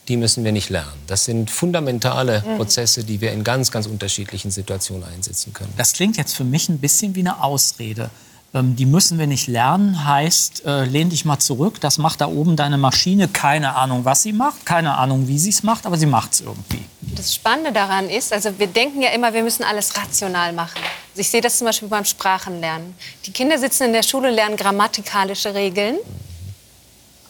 [0.08, 1.02] die müssen wir nicht lernen.
[1.08, 2.58] Das sind fundamentale mhm.
[2.58, 5.74] Prozesse, die wir in ganz, ganz unterschiedlichen Situationen einsetzen können.
[5.78, 8.10] Das klingt jetzt für mich ein bisschen wie eine Ausrede.
[8.58, 12.28] Ähm, die müssen wir nicht lernen, heißt, äh, lehn dich mal zurück, das macht da
[12.28, 15.98] oben deine Maschine, keine Ahnung, was sie macht, keine Ahnung, wie sie es macht, aber
[15.98, 16.84] sie macht es irgendwie.
[17.02, 20.82] Das Spannende daran ist, also wir denken ja immer, wir müssen alles rational machen.
[21.16, 22.96] Ich sehe das zum Beispiel beim Sprachenlernen.
[23.26, 25.98] Die Kinder sitzen in der Schule, lernen grammatikalische Regeln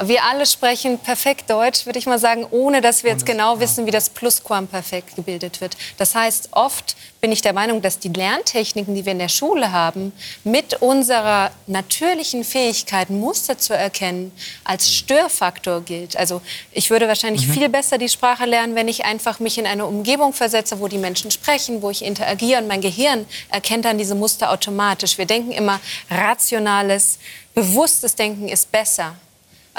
[0.03, 3.85] wir alle sprechen perfekt Deutsch, würde ich mal sagen, ohne dass wir jetzt genau wissen,
[3.85, 5.75] wie das Plusquamperfekt gebildet wird.
[5.97, 9.71] Das heißt, oft bin ich der Meinung, dass die Lerntechniken, die wir in der Schule
[9.71, 14.31] haben, mit unserer natürlichen Fähigkeit, Muster zu erkennen,
[14.63, 16.15] als Störfaktor gilt.
[16.15, 17.53] Also ich würde wahrscheinlich mhm.
[17.53, 20.99] viel besser die Sprache lernen, wenn ich einfach mich in eine Umgebung versetze, wo die
[20.99, 25.17] Menschen sprechen, wo ich interagiere und mein Gehirn erkennt dann diese Muster automatisch.
[25.17, 25.79] Wir denken immer,
[26.09, 27.17] rationales,
[27.55, 29.15] bewusstes Denken ist besser.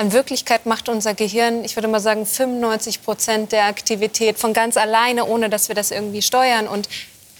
[0.01, 4.77] In Wirklichkeit macht unser Gehirn, ich würde mal sagen, 95 Prozent der Aktivität von ganz
[4.77, 6.89] alleine, ohne dass wir das irgendwie steuern und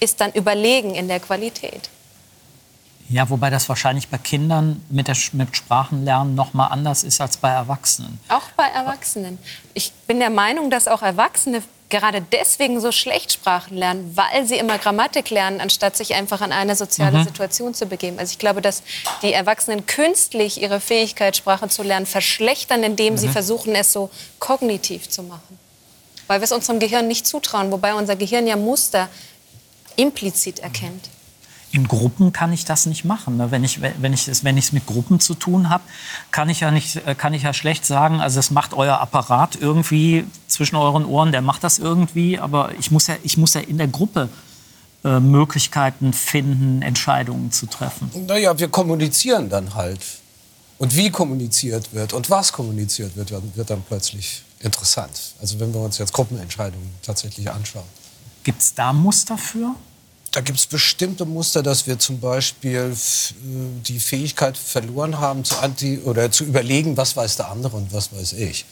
[0.01, 1.89] ist dann überlegen in der Qualität.
[3.07, 7.37] Ja, wobei das wahrscheinlich bei Kindern mit, der, mit Sprachenlernen noch mal anders ist als
[7.37, 8.19] bei Erwachsenen.
[8.27, 9.39] Auch bei Erwachsenen.
[9.73, 14.57] Ich bin der Meinung, dass auch Erwachsene gerade deswegen so schlecht Sprachen lernen, weil sie
[14.57, 17.23] immer Grammatik lernen, anstatt sich einfach an eine soziale mhm.
[17.23, 18.19] Situation zu begeben.
[18.19, 18.83] Also ich glaube, dass
[19.23, 23.17] die Erwachsenen künstlich ihre Fähigkeit, Sprache zu lernen, verschlechtern, indem mhm.
[23.17, 25.59] sie versuchen, es so kognitiv zu machen.
[26.27, 29.09] Weil wir es unserem Gehirn nicht zutrauen, wobei unser Gehirn ja Muster
[29.95, 31.09] implizit erkennt
[31.71, 33.37] in Gruppen kann ich das nicht machen.
[33.37, 33.51] Ne?
[33.51, 35.83] Wenn ich wenn ich es wenn ich es mit Gruppen zu tun habe,
[36.31, 39.57] kann ich ja nicht äh, kann ich ja schlecht sagen, also es macht euer Apparat
[39.59, 40.25] irgendwie
[40.59, 43.77] zwischen euren Ohren, der macht das irgendwie, aber ich muss ja ich muss ja in
[43.77, 44.27] der Gruppe
[45.05, 48.11] äh, Möglichkeiten finden, Entscheidungen zu treffen.
[48.27, 50.01] Naja, wir kommunizieren dann halt.
[50.77, 55.33] Und wie kommuniziert wird und was kommuniziert wird, wird dann plötzlich interessant.
[55.39, 57.87] Also wenn wir uns jetzt Gruppenentscheidungen tatsächlich anschauen.
[58.43, 59.75] Gibt es da Muster für?
[60.31, 65.55] Da gibt es bestimmte Muster, dass wir zum Beispiel äh, die Fähigkeit verloren haben, zu,
[65.59, 68.65] anti oder zu überlegen, was weiß der andere und was weiß ich.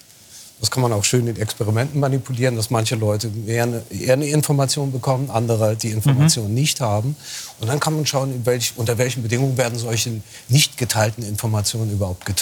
[0.60, 4.26] Das kann man auch schön in Experimenten manipulieren, dass manche Leute eher eine, eher eine
[4.26, 6.54] Information bekommen, andere die Information mhm.
[6.56, 7.16] nicht haben.
[7.60, 12.28] Und dann kann man schauen, welch, unter welchen Bedingungen werden solche nicht geteilten Informationen überhaupt
[12.28, 12.34] äh,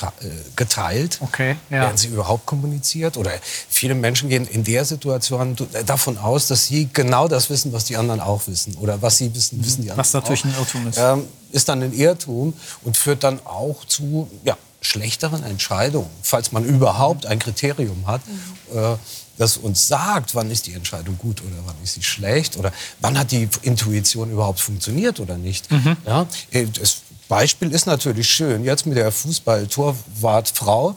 [0.56, 1.20] geteilt.
[1.22, 1.82] Okay, ja.
[1.82, 3.18] Werden sie überhaupt kommuniziert?
[3.18, 3.32] Oder
[3.70, 7.98] viele Menschen gehen in der Situation davon aus, dass sie genau das wissen, was die
[7.98, 8.76] anderen auch wissen.
[8.76, 10.50] Oder was sie wissen, wissen die anderen Was natürlich auch.
[10.50, 10.98] ein Irrtum ist.
[10.98, 16.64] Ähm, ist dann ein Irrtum und führt dann auch zu ja, schlechteren Entscheidungen, falls man
[16.64, 18.78] überhaupt ein Kriterium hat, mhm.
[18.78, 18.98] äh,
[19.38, 22.72] das uns sagt, wann ist die Entscheidung gut oder wann ist sie schlecht oder
[23.02, 25.70] wann hat die Intuition überhaupt funktioniert oder nicht.
[25.72, 25.98] Mhm.
[26.06, 30.96] Ja, äh, das Beispiel ist natürlich schön, jetzt mit der Fußball-Torwartfrau.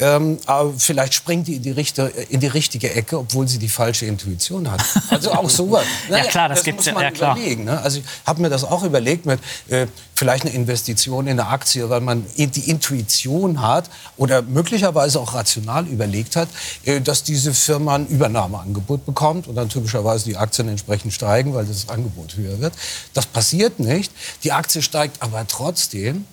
[0.00, 3.68] Ähm, aber vielleicht springt die in die, Richte, in die richtige Ecke, obwohl sie die
[3.68, 4.80] falsche Intuition hat.
[5.10, 5.84] Also auch sowas.
[6.08, 7.36] Naja, ja klar, das, das gibt's muss man ja, klar.
[7.36, 7.64] überlegen.
[7.64, 7.80] Ne?
[7.80, 11.88] Also ich habe mir das auch überlegt mit äh, vielleicht eine Investition in eine Aktie,
[11.90, 16.48] weil man die Intuition hat oder möglicherweise auch rational überlegt hat,
[16.84, 21.66] äh, dass diese Firma ein Übernahmeangebot bekommt und dann typischerweise die Aktien entsprechend steigen, weil
[21.66, 22.74] das Angebot höher wird.
[23.14, 24.12] Das passiert nicht.
[24.44, 26.24] Die Aktie steigt aber trotzdem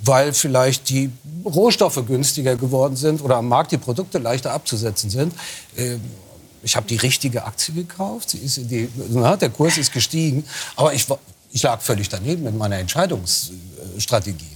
[0.00, 1.10] weil vielleicht die
[1.44, 5.34] Rohstoffe günstiger geworden sind oder am Markt die Produkte leichter abzusetzen sind.
[5.76, 6.00] Ähm,
[6.62, 10.44] ich habe die richtige Aktie gekauft, die, na, der Kurs ist gestiegen,
[10.76, 11.06] aber ich,
[11.52, 14.54] ich lag völlig daneben in meiner Entscheidungsstrategie.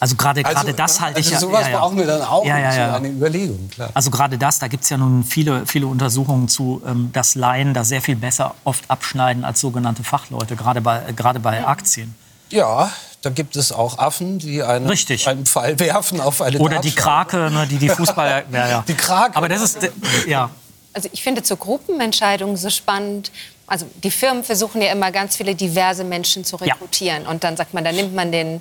[0.00, 1.66] Also gerade also, das halte also ich sowas ja.
[1.68, 2.94] Sowas brauchen wir dann auch ja, ja, ja.
[2.96, 3.90] eine Überlegung, klar.
[3.94, 7.72] Also gerade das, da gibt es ja nun viele, viele Untersuchungen zu, ähm, dass Laien
[7.72, 12.14] da sehr viel besser oft abschneiden als sogenannte Fachleute, gerade bei, gerade bei Aktien.
[12.50, 12.92] Ja,
[13.24, 15.26] da gibt es auch Affen, die einen, Richtig.
[15.28, 18.44] einen Pfeil werfen auf eine Oder die Krake, ne, die die Fußballer...
[18.52, 18.84] ja, ja.
[18.86, 19.36] Die Krake.
[19.36, 19.78] Aber das ist...
[20.26, 20.50] Ja.
[20.92, 23.32] Also ich finde zur Gruppenentscheidung so spannend.
[23.66, 27.24] Also die Firmen versuchen ja immer ganz viele diverse Menschen zu rekrutieren.
[27.24, 27.30] Ja.
[27.30, 28.60] Und dann sagt man, da nimmt man den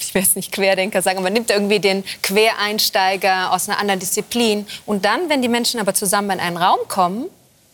[0.00, 4.66] ich will es nicht Querdenker sagen, man nimmt irgendwie den Quereinsteiger aus einer anderen Disziplin.
[4.86, 7.26] Und dann, wenn die Menschen aber zusammen in einen Raum kommen,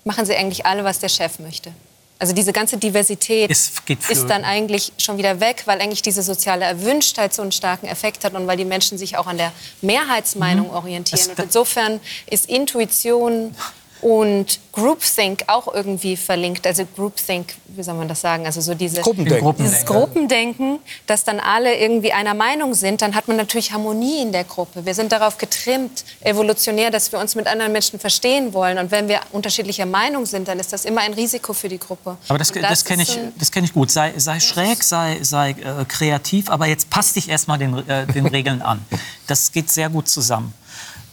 [0.04, 1.72] machen sie eigentlich alle, was der Chef möchte.
[2.20, 6.66] Also diese ganze Diversität ist, ist, dann eigentlich schon wieder weg, weil eigentlich diese soziale
[6.66, 10.68] Erwünschtheit so einen starken Effekt hat und weil die Menschen sich auch an der Mehrheitsmeinung
[10.68, 10.74] mhm.
[10.74, 11.30] orientieren.
[11.30, 13.54] Und insofern ist Intuition
[14.02, 16.66] und Groupthink auch irgendwie verlinkt.
[16.66, 18.46] Also Groupthink, wie soll man das sagen?
[18.46, 19.54] Also so diese, Gruppendenken.
[19.58, 24.32] dieses Gruppendenken, dass dann alle irgendwie einer Meinung sind, dann hat man natürlich Harmonie in
[24.32, 24.86] der Gruppe.
[24.86, 28.78] Wir sind darauf getrimmt, evolutionär, dass wir uns mit anderen Menschen verstehen wollen.
[28.78, 32.16] Und wenn wir unterschiedlicher Meinung sind, dann ist das immer ein Risiko für die Gruppe.
[32.28, 33.90] Aber das, das, das kenne ich, kenn ich gut.
[33.90, 38.06] Sei, sei schräg, sei, sei äh, kreativ, aber jetzt passt dich erst mal den, äh,
[38.06, 38.84] den Regeln an.
[39.26, 40.54] Das geht sehr gut zusammen.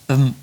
[0.10, 0.36] Ähm,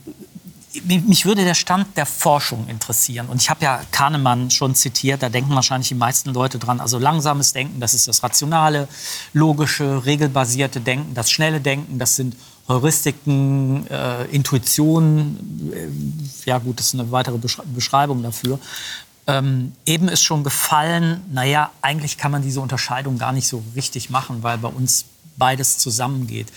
[0.82, 3.26] mich würde der Stand der Forschung interessieren.
[3.26, 6.80] Und ich habe ja Kahnemann schon zitiert, da denken wahrscheinlich die meisten Leute dran.
[6.80, 8.88] Also langsames Denken, das ist das rationale,
[9.32, 12.37] logische, regelbasierte Denken, das schnelle Denken, das sind
[12.68, 15.72] Heuristiken, äh, Intuitionen.
[15.72, 18.58] Äh, ja gut, das ist eine weitere Beschreibung dafür.
[19.26, 24.10] Ähm, eben ist schon gefallen, naja, eigentlich kann man diese Unterscheidung gar nicht so richtig
[24.10, 25.06] machen, weil bei uns
[25.37, 26.48] beides zusammengeht.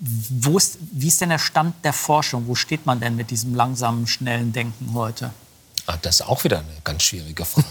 [0.00, 2.44] Wo ist, wie ist denn der Stand der Forschung?
[2.46, 5.30] Wo steht man denn mit diesem langsamen, schnellen Denken heute?
[5.86, 7.66] Ah, das ist auch wieder eine ganz schwierige Frage.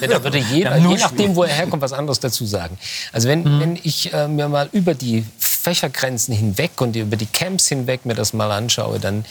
[0.08, 2.78] da würde jeder, ja, je nachdem, wo er herkommt, was anderes dazu sagen.
[3.12, 3.60] Also wenn, mhm.
[3.60, 8.14] wenn ich äh, mir mal über die Fächergrenzen hinweg und über die Camps hinweg mir
[8.14, 9.24] das mal anschaue, dann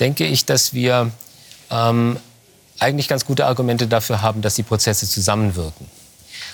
[0.00, 1.10] denke ich, dass wir
[1.70, 2.18] ähm,
[2.78, 5.86] eigentlich ganz gute Argumente dafür haben, dass die Prozesse zusammenwirken.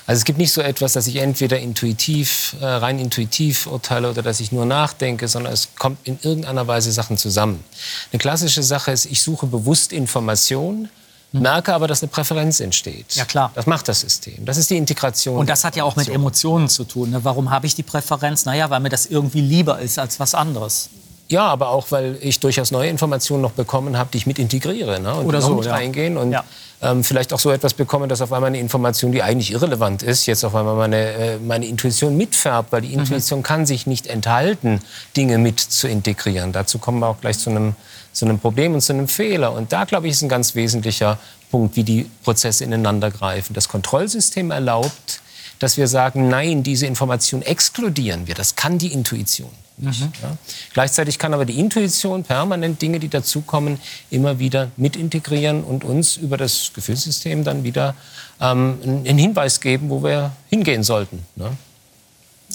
[0.08, 4.22] Also es gibt nicht so etwas, dass ich entweder intuitiv, äh, rein intuitiv urteile oder
[4.22, 7.62] dass ich nur nachdenke, sondern es kommt in irgendeiner Weise Sachen zusammen.
[8.10, 10.88] Eine klassische Sache ist, ich suche bewusst Informationen,
[11.32, 13.16] merke aber, dass eine Präferenz entsteht.
[13.16, 13.50] Ja, klar.
[13.54, 14.46] Das macht das System.
[14.46, 15.36] Das ist die Integration.
[15.36, 17.10] Und das hat ja auch mit Emotionen zu tun.
[17.10, 17.22] Ne?
[17.22, 18.46] Warum habe ich die Präferenz?
[18.46, 20.88] Naja, weil mir das irgendwie lieber ist als was anderes.
[21.28, 25.00] Ja, aber auch, weil ich durchaus neue Informationen noch bekommen habe, die ich mit integriere.
[25.00, 25.14] Ne?
[25.14, 25.72] Und Oder so, mit ja.
[25.72, 26.44] reingehen und Ja.
[26.80, 30.26] Ähm, vielleicht auch so etwas bekommen, dass auf einmal eine Information, die eigentlich irrelevant ist,
[30.26, 33.00] jetzt auf einmal meine, äh, meine Intuition mitfärbt, weil die Mhm.
[33.00, 34.80] Intuition kann sich nicht enthalten,
[35.16, 36.52] Dinge mit zu integrieren.
[36.52, 37.74] Dazu kommen wir auch gleich zu einem,
[38.12, 39.52] zu einem Problem und zu einem Fehler.
[39.52, 41.18] Und da, glaube ich, ist ein ganz wesentlicher
[41.50, 43.54] Punkt, wie die Prozesse ineinander greifen.
[43.54, 45.20] Das Kontrollsystem erlaubt,
[45.58, 48.34] dass wir sagen, nein, diese Information exkludieren wir.
[48.34, 49.50] Das kann die Intuition.
[49.76, 50.00] nicht.
[50.22, 50.36] Ja.
[50.72, 56.16] Gleichzeitig kann aber die Intuition permanent Dinge, die dazukommen, immer wieder mit integrieren und uns
[56.16, 57.94] über das Gefühlssystem dann wieder
[58.40, 61.24] ähm, einen Hinweis geben, wo wir hingehen sollten.
[61.36, 61.56] Ne?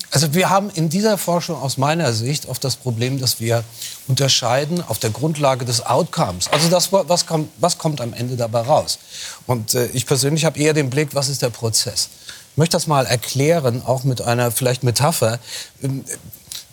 [0.10, 3.64] Also wir haben in dieser Forschung aus meiner Sicht oft das Problem, dass wir
[4.08, 6.48] unterscheiden auf der Grundlage des Outcomes.
[6.50, 9.00] Also das, was, kommt, was kommt am Ende dabei raus?
[9.48, 12.10] Und äh, ich persönlich habe eher den Blick, was ist der Prozess?
[12.54, 15.40] Ich möchte das mal erklären, auch mit einer vielleicht Metapher.
[15.82, 16.06] Ähm,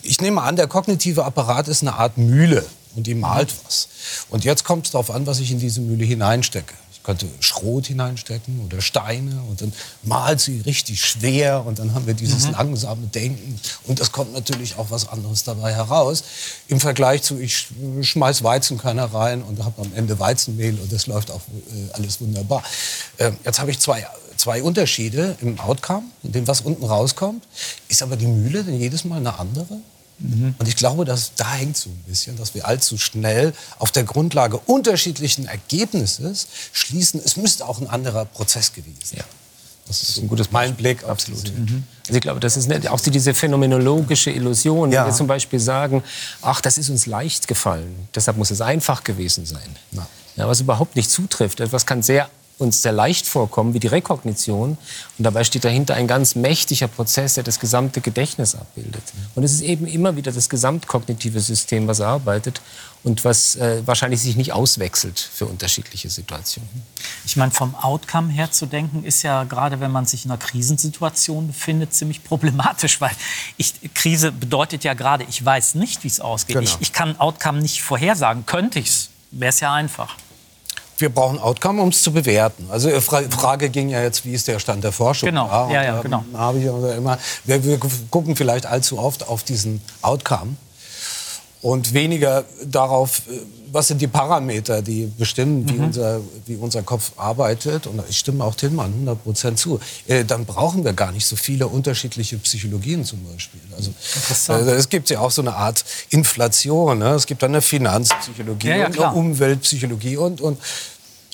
[0.03, 2.65] Ich nehme an, der kognitive Apparat ist eine Art Mühle
[2.97, 3.89] und die malt was.
[4.31, 6.75] Und jetzt kommt es darauf an, was ich in diese Mühle hineinstecke.
[6.93, 12.07] Ich könnte Schrot hineinstecken oder Steine und dann malt sie richtig schwer und dann haben
[12.07, 16.25] wir dieses langsame Denken und es kommt natürlich auch was anderes dabei heraus.
[16.69, 21.07] Im Vergleich zu, ich sch- schmeiß Weizenkörner rein und habe am Ende Weizenmehl und das
[21.07, 22.63] läuft auch äh, alles wunderbar.
[23.19, 24.07] Ähm, jetzt habe ich zwei,
[24.41, 27.45] zwei Unterschiede im Outcome, in dem was unten rauskommt.
[27.89, 29.79] Ist aber die Mühle denn jedes Mal eine andere?
[30.59, 34.05] Und ich glaube, dass da hängt so ein bisschen, dass wir allzu schnell auf der
[34.05, 39.19] Grundlage unterschiedlichen Ergebnisses schließen, es müsste auch ein anderer Prozess gewesen sein.
[39.21, 39.25] Ja.
[39.87, 41.43] Das ist ein gutes mein Blick Absolut.
[41.45, 41.55] diese-
[42.07, 45.01] Also ich glaube, das ist nicht, auch diese phänomenologische Illusion, Ja.
[45.05, 46.05] wenn wir zum Beispiel sagen,
[46.43, 49.75] ach, das ist uns leicht gefallen, deshalb muss es einfach gewesen sein.
[49.93, 50.07] Ja.
[50.37, 51.61] Ja, was überhaupt nicht zutrifft.
[51.61, 52.29] Etwas kann sehr,
[52.61, 54.77] uns sehr leicht vorkommen, wie die Rekognition.
[55.19, 59.03] Und dabei steht dahinter ein ganz mächtiger Prozess, der das gesamte Gedächtnis abbildet.
[59.35, 62.61] Und es ist eben immer wieder das gesamtkognitive System, was arbeitet
[63.03, 66.69] und was äh, wahrscheinlich sich nicht auswechselt für unterschiedliche Situationen.
[67.25, 70.39] Ich meine, vom Outcome her zu denken, ist ja gerade, wenn man sich in einer
[70.39, 73.13] Krisensituation befindet, ziemlich problematisch, weil
[73.57, 76.57] ich, Krise bedeutet ja gerade, ich weiß nicht, wie es ausgeht.
[76.57, 76.71] Genau.
[76.71, 78.45] Ich, ich kann Outcome nicht vorhersagen.
[78.45, 80.17] Könnte ich es, wäre es ja einfach.
[81.01, 82.67] Wir brauchen Outcome, um es zu bewerten.
[82.71, 85.29] Also die Fra Frage ging ja jetzt, wie ist der Stand der Forschung?
[85.29, 86.25] Genau, ja, ja, da genau.
[86.35, 87.79] Habe ich immer, wir, wir
[88.11, 90.57] gucken vielleicht allzu oft auf diesen Outcome
[91.63, 93.33] und weniger darauf, äh,
[93.73, 95.69] was sind die Parameter, die bestimmen, Mhm.
[95.69, 97.87] wie, unser, wie unser Kopf arbeitet.
[97.87, 99.79] Und ich stimme auch Tillmann 100 Prozent zu.
[100.09, 103.61] Äh, Dann brauchen wir gar nicht so viele unterschiedliche Psychologien zum Beispiel.
[103.77, 103.93] Also,
[104.53, 106.99] äh, es gibt ja auch so eine Art Inflation.
[106.99, 107.11] Ne?
[107.11, 110.59] Es gibt dann eine Finanzpsychologie Ja, ja, und eine Umweltpsychologie und, und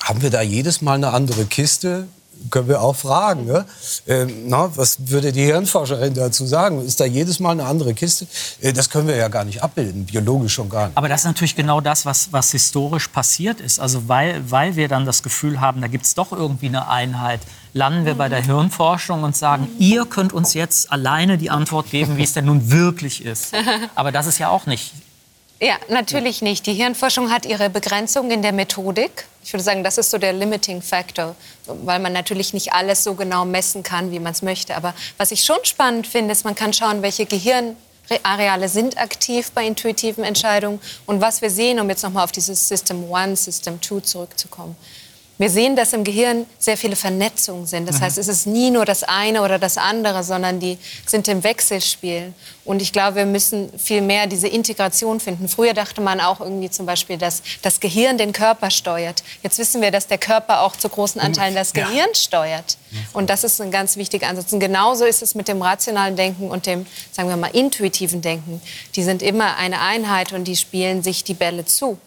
[0.03, 2.07] haben wir da jedes Mal eine andere Kiste?
[2.51, 3.47] Können wir auch fragen.
[3.47, 3.65] Ne?
[4.07, 6.85] Ähm, na, was würde die Hirnforscherin dazu sagen?
[6.85, 8.27] Ist da jedes Mal eine andere Kiste?
[8.61, 10.97] Äh, das können wir ja gar nicht abbilden, biologisch schon gar nicht.
[10.97, 13.81] Aber das ist natürlich genau das, was, was historisch passiert ist.
[13.81, 17.41] Also weil, weil wir dann das Gefühl haben, da gibt es doch irgendwie eine Einheit,
[17.73, 22.17] landen wir bei der Hirnforschung und sagen, ihr könnt uns jetzt alleine die Antwort geben,
[22.17, 23.53] wie es denn nun wirklich ist.
[23.95, 24.93] Aber das ist ja auch nicht.
[25.59, 26.67] Ja, natürlich nicht.
[26.67, 29.25] Die Hirnforschung hat ihre Begrenzung in der Methodik.
[29.43, 33.15] Ich würde sagen, das ist so der Limiting Factor, weil man natürlich nicht alles so
[33.15, 34.77] genau messen kann, wie man es möchte.
[34.77, 39.67] Aber was ich schon spannend finde, ist, man kann schauen, welche Gehirnareale sind aktiv bei
[39.67, 44.01] intuitiven Entscheidungen und was wir sehen, um jetzt nochmal auf dieses System 1, System 2
[44.01, 44.77] zurückzukommen.
[45.39, 47.87] Wir sehen, dass im Gehirn sehr viele Vernetzungen sind.
[47.87, 51.45] Das heißt, es ist nie nur das eine oder das andere, sondern die sind im
[51.45, 52.33] Wechselspiel.
[52.65, 55.47] Und ich glaube, wir müssen viel mehr diese Integration finden.
[55.49, 59.23] Früher dachte man auch irgendwie zum Beispiel, dass das Gehirn den Körper steuert.
[59.43, 61.87] Jetzt wissen wir, dass der Körper auch zu großen Anteilen das Ja.
[61.87, 62.79] Gehirn steuert.
[63.13, 64.53] Und das ist ein ganz wichtiger Ansatz.
[64.53, 68.61] Und genauso ist es mit dem rationalen Denken und dem, sagen wir mal, intuitiven Denken.
[68.95, 71.99] Die sind immer eine Einheit und die spielen sich die Bälle zu.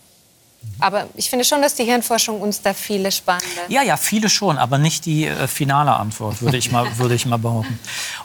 [0.79, 3.47] Aber ich finde schon, dass die Hirnforschung uns da viele spannende.
[3.67, 7.25] Ja, ja, viele schon, aber nicht die äh, finale Antwort, würde ich mal, würde ich
[7.25, 7.77] mal behaupten.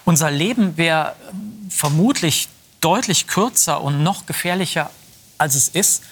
[0.04, 2.48] Unser Leben wäre ähm, vermutlich
[2.80, 4.90] deutlich kürzer und noch gefährlicher,
[5.38, 6.04] als es ist,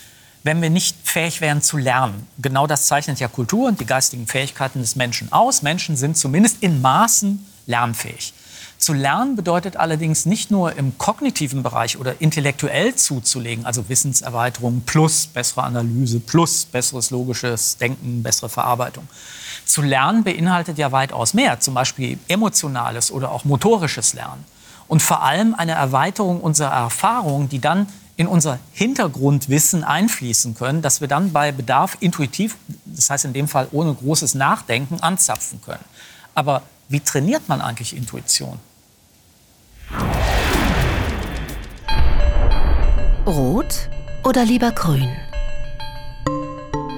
[0.43, 2.27] wenn wir nicht fähig wären zu lernen.
[2.39, 5.63] Genau das zeichnet ja Kultur und die geistigen Fähigkeiten des Menschen aus.
[5.63, 8.33] Menschen sind zumindest in Maßen lernfähig.
[8.83, 15.29] Zu lernen bedeutet allerdings nicht nur im kognitiven Bereich oder intellektuell zuzulegen, also Wissenserweiterung plus
[15.29, 19.07] bessere Analyse plus besseres logisches Denken, bessere Verarbeitung,
[19.65, 24.45] Zu lernen beinhaltet ja weitaus mehr, zum Beispiel emotionales oder auch motorisches Lernen.
[24.89, 31.01] Und vor allem eine Erweiterung unserer Erfahrungen, die dann in unser Hintergrundwissen einfließen können, dass
[31.01, 35.85] wir dann bei Bedarf intuitiv, das heißt in dem Fall ohne großes Nachdenken, anzapfen können.
[36.35, 38.59] Aber wie trainiert man eigentlich Intuition?
[43.27, 43.89] Rot
[44.25, 45.09] oder lieber grün?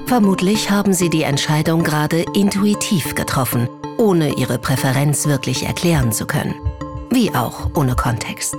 [0.07, 6.55] Vermutlich haben Sie die Entscheidung gerade intuitiv getroffen, ohne Ihre Präferenz wirklich erklären zu können.
[7.09, 8.55] Wie auch ohne Kontext.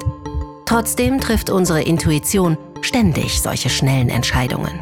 [0.65, 4.81] Trotzdem trifft unsere Intuition ständig solche schnellen Entscheidungen.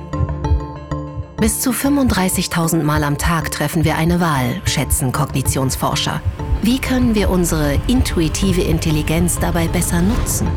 [1.44, 6.22] Bis zu 35.000 Mal am Tag treffen wir eine Wahl, schätzen Kognitionsforscher.
[6.62, 10.48] Wie können wir unsere intuitive Intelligenz dabei besser nutzen?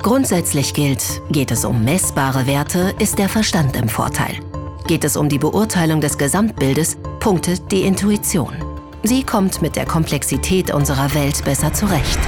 [0.00, 4.38] Grundsätzlich gilt, geht es um messbare Werte, ist der Verstand im Vorteil.
[4.86, 8.54] Geht es um die Beurteilung des Gesamtbildes, punktet die Intuition.
[9.02, 12.20] Sie kommt mit der Komplexität unserer Welt besser zurecht.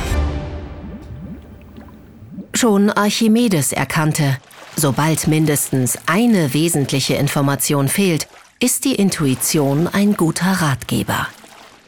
[2.54, 4.36] Schon Archimedes erkannte,
[4.76, 8.28] sobald mindestens eine wesentliche Information fehlt,
[8.60, 11.26] ist die Intuition ein guter Ratgeber.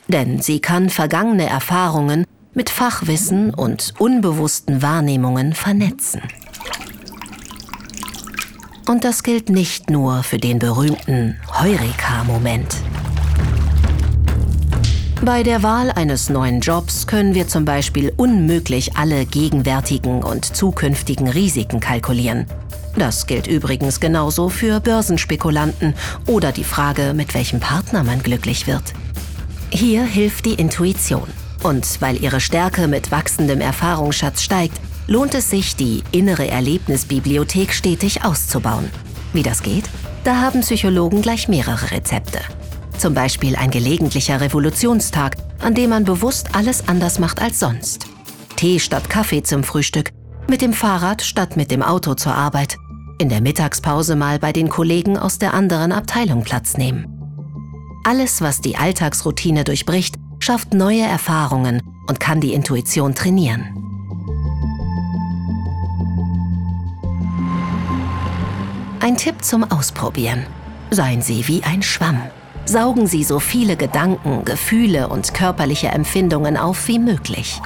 [0.09, 6.23] Denn sie kann vergangene Erfahrungen mit Fachwissen und unbewussten Wahrnehmungen vernetzen.
[8.87, 12.77] Und das gilt nicht nur für den berühmten Heureka-Moment.
[15.25, 21.29] Bei der Wahl eines neuen Jobs können wir zum Beispiel unmöglich alle gegenwärtigen und zukünftigen
[21.29, 22.45] Risiken kalkulieren.
[22.97, 25.95] Das gilt übrigens genauso für Börsenspekulanten
[26.27, 28.95] oder die Frage, mit welchem Partner man glücklich wird.
[29.71, 31.29] Hier hilft die Intuition.
[31.63, 38.25] Und weil ihre Stärke mit wachsendem Erfahrungsschatz steigt, lohnt es sich, die innere Erlebnisbibliothek stetig
[38.25, 38.91] auszubauen.
[39.33, 39.85] Wie das geht?
[40.23, 42.41] Da haben Psychologen gleich mehrere Rezepte.
[42.99, 48.07] Zum Beispiel ein gelegentlicher Revolutionstag, an dem man bewusst alles anders macht als sonst.
[48.57, 50.11] Tee statt Kaffee zum Frühstück,
[50.49, 52.77] mit dem Fahrrad statt mit dem Auto zur Arbeit,
[53.19, 57.07] in der Mittagspause mal bei den Kollegen aus der anderen Abteilung Platz nehmen.
[58.05, 63.65] Alles, was die Alltagsroutine durchbricht, schafft neue Erfahrungen und kann die Intuition trainieren.
[69.01, 70.47] Ein Tipp zum Ausprobieren.
[70.91, 72.23] Seien Sie wie ein Schwamm.
[72.65, 77.61] Saugen Sie so viele Gedanken, Gefühle und körperliche Empfindungen auf wie möglich.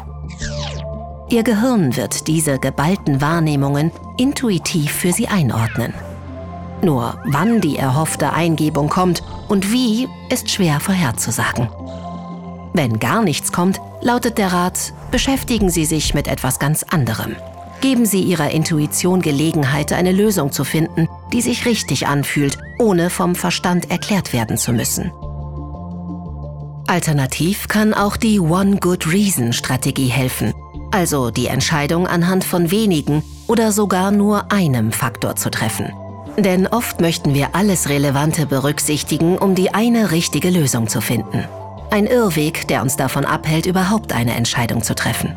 [1.31, 5.93] Ihr Gehirn wird diese geballten Wahrnehmungen intuitiv für Sie einordnen.
[6.81, 11.69] Nur wann die erhoffte Eingebung kommt und wie, ist schwer vorherzusagen.
[12.73, 17.37] Wenn gar nichts kommt, lautet der Rat, beschäftigen Sie sich mit etwas ganz anderem.
[17.83, 23.35] Geben Sie Ihrer Intuition Gelegenheit, eine Lösung zu finden, die sich richtig anfühlt, ohne vom
[23.35, 25.13] Verstand erklärt werden zu müssen.
[26.87, 30.55] Alternativ kann auch die One Good Reason Strategie helfen,
[30.91, 35.93] also die Entscheidung anhand von wenigen oder sogar nur einem Faktor zu treffen.
[36.37, 41.45] Denn oft möchten wir alles Relevante berücksichtigen, um die eine richtige Lösung zu finden.
[41.91, 45.35] Ein Irrweg, der uns davon abhält, überhaupt eine Entscheidung zu treffen.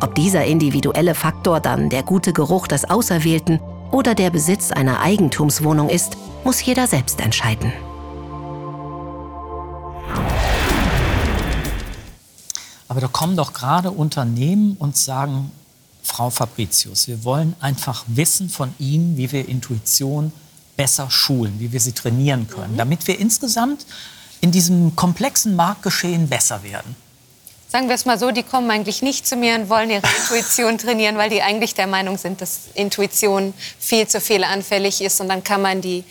[0.00, 5.88] Ob dieser individuelle Faktor dann der gute Geruch des Auserwählten oder der Besitz einer Eigentumswohnung
[5.88, 7.72] ist, muss jeder selbst entscheiden.
[12.94, 15.50] Aber da kommen doch gerade Unternehmen und sagen,
[16.04, 20.30] Frau Fabricius, wir wollen einfach wissen von Ihnen, wie wir Intuition
[20.76, 23.84] besser schulen, wie wir sie trainieren können, damit wir insgesamt
[24.42, 26.94] in diesem komplexen Marktgeschehen besser werden?
[27.66, 30.78] Sagen wir es mal so, die kommen eigentlich nicht zu mir und wollen ihre Intuition
[30.78, 35.42] trainieren, weil die eigentlich der Meinung sind, dass Intuition viel zu fehleranfällig ist und dann
[35.42, 36.04] kann man die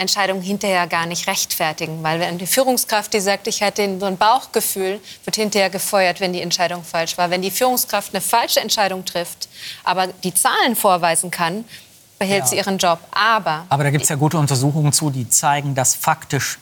[0.00, 2.02] Entscheidung hinterher gar nicht rechtfertigen.
[2.02, 6.32] Weil wenn die Führungskraft, die sagt, ich hatte so ein Bauchgefühl, wird hinterher gefeuert, wenn
[6.32, 7.30] die Entscheidung falsch war.
[7.30, 9.48] Wenn die Führungskraft eine falsche Entscheidung trifft,
[9.84, 11.64] aber die Zahlen vorweisen kann,
[12.18, 12.46] behält ja.
[12.46, 12.98] sie ihren Job.
[13.12, 16.58] Aber, aber da gibt es ja gute Untersuchungen zu, die zeigen, dass faktisch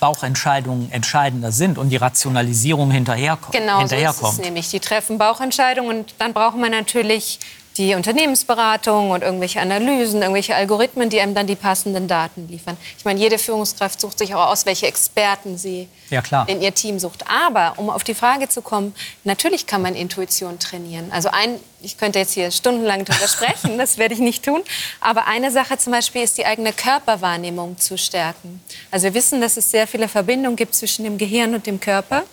[0.00, 3.52] Bauchentscheidungen entscheidender sind und die Rationalisierung hinterherkommt.
[3.52, 4.18] Genau hinterherkommt.
[4.18, 4.68] so ist es nämlich.
[4.70, 7.38] Die treffen Bauchentscheidungen und dann braucht man natürlich
[7.76, 12.76] die Unternehmensberatung und irgendwelche Analysen, irgendwelche Algorithmen, die einem dann die passenden Daten liefern.
[12.98, 16.98] Ich meine, jede Führungskraft sucht sich auch aus, welche Experten sie ja, in ihr Team
[16.98, 17.24] sucht.
[17.28, 21.10] Aber um auf die Frage zu kommen, natürlich kann man Intuition trainieren.
[21.12, 24.62] Also ein, ich könnte jetzt hier stundenlang darüber sprechen, das werde ich nicht tun.
[25.00, 28.62] Aber eine Sache zum Beispiel ist die eigene Körperwahrnehmung zu stärken.
[28.90, 32.24] Also wir wissen, dass es sehr viele Verbindungen gibt zwischen dem Gehirn und dem Körper.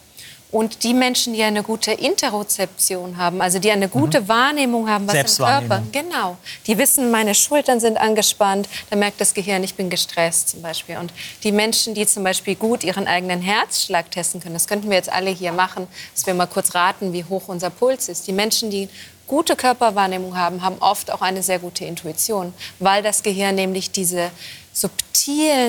[0.52, 4.28] Und die Menschen, die eine gute Interozeption haben, also die eine gute mhm.
[4.30, 9.36] Wahrnehmung haben, was im Körper, genau, die wissen, meine Schultern sind angespannt, dann merkt das
[9.36, 10.97] Gehirn, ich bin gestresst zum Beispiel.
[10.97, 14.97] Und die Menschen, die zum Beispiel gut ihren eigenen Herzschlag testen können, das könnten wir
[14.97, 18.26] jetzt alle hier machen, dass wir mal kurz raten, wie hoch unser Puls ist.
[18.26, 18.89] Die Menschen, die
[19.28, 24.32] gute Körperwahrnehmung haben, haben oft auch eine sehr gute Intuition, weil das Gehirn nämlich diese
[24.74, 25.09] subtilen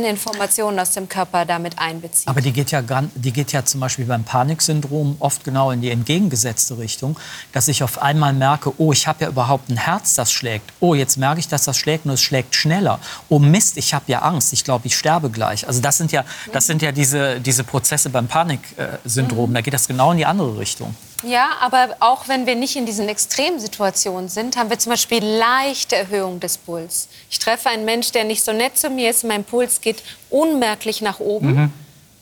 [0.09, 2.29] Informationen aus dem Körper damit einbezieht.
[2.29, 2.83] Aber die geht ja,
[3.15, 7.19] die geht ja zum Beispiel beim Paniksyndrom oft genau in die entgegengesetzte Richtung,
[7.53, 10.73] dass ich auf einmal merke, oh, ich habe ja überhaupt ein Herz, das schlägt.
[10.81, 12.99] Oh, jetzt merke ich, dass das schlägt und es schlägt schneller.
[13.29, 15.67] Oh Mist, ich habe ja Angst, ich glaube, ich sterbe gleich.
[15.67, 19.51] Also das sind ja, das sind ja diese, diese Prozesse beim Paniksyndrom.
[19.51, 19.55] Mhm.
[19.55, 20.95] Da geht das genau in die andere Richtung.
[21.23, 25.97] Ja, aber auch wenn wir nicht in diesen Extremsituationen sind, haben wir zum Beispiel leichte
[25.97, 27.09] Erhöhung des Puls.
[27.31, 31.03] Ich treffe einen Menschen, der nicht so nett zu mir ist, mein Puls geht unmerklich
[31.03, 31.55] nach oben.
[31.55, 31.73] Mhm.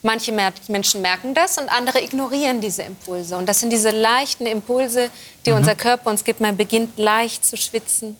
[0.03, 0.33] Manche
[0.69, 3.37] Menschen merken das und andere ignorieren diese Impulse.
[3.37, 5.11] Und das sind diese leichten Impulse,
[5.45, 5.57] die mhm.
[5.57, 6.41] unser Körper uns gibt.
[6.41, 8.17] Man beginnt leicht zu schwitzen,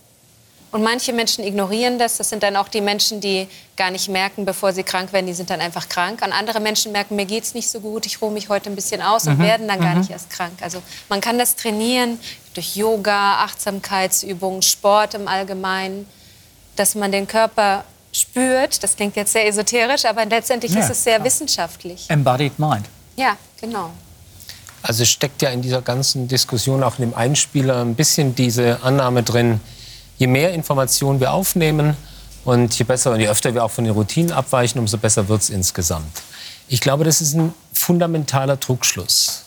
[0.71, 2.19] und manche Menschen ignorieren das.
[2.19, 5.33] Das sind dann auch die Menschen, die gar nicht merken, bevor sie krank werden, die
[5.33, 6.21] sind dann einfach krank.
[6.23, 8.75] Und andere Menschen merken, mir geht es nicht so gut, ich ruhe mich heute ein
[8.75, 9.43] bisschen aus und mhm.
[9.43, 10.01] werden dann gar mhm.
[10.01, 10.53] nicht erst krank.
[10.61, 12.19] Also man kann das trainieren
[12.55, 16.07] durch Yoga, Achtsamkeitsübungen, Sport im Allgemeinen,
[16.77, 18.83] dass man den Körper spürt.
[18.83, 21.27] Das klingt jetzt sehr esoterisch, aber letztendlich ja, ist es sehr klar.
[21.27, 22.07] wissenschaftlich.
[22.09, 22.87] Embodied Mind.
[23.17, 23.91] Ja, genau.
[24.83, 29.23] Also steckt ja in dieser ganzen Diskussion auch in dem Einspieler ein bisschen diese Annahme
[29.23, 29.61] drin,
[30.19, 31.97] je mehr Informationen wir aufnehmen
[32.45, 35.43] und je besser und je öfter wir auch von den Routinen abweichen, umso besser wird
[35.43, 36.23] es insgesamt.
[36.69, 39.45] Ich glaube, das ist ein fundamentaler Trugschluss.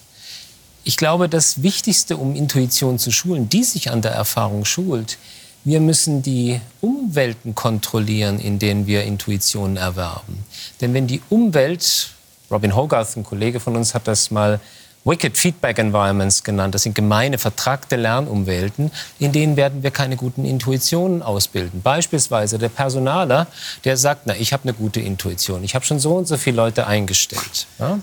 [0.83, 5.17] Ich glaube, das Wichtigste, um Intuition zu schulen, die sich an der Erfahrung schult,
[5.63, 10.43] wir müssen die Umwelten kontrollieren, in denen wir Intuitionen erwerben.
[10.79, 12.09] Denn wenn die Umwelt,
[12.49, 14.59] Robin Hogarth, ein Kollege von uns, hat das mal
[15.03, 16.75] Wicked Feedback Environments genannt.
[16.75, 21.81] Das sind gemeine, vertragte Lernumwelten, in denen werden wir keine guten Intuitionen ausbilden.
[21.81, 23.47] Beispielsweise der Personaler,
[23.83, 26.57] der sagt, na, ich habe eine gute Intuition, ich habe schon so und so viele
[26.57, 27.67] Leute eingestellt.
[27.79, 27.99] Ja?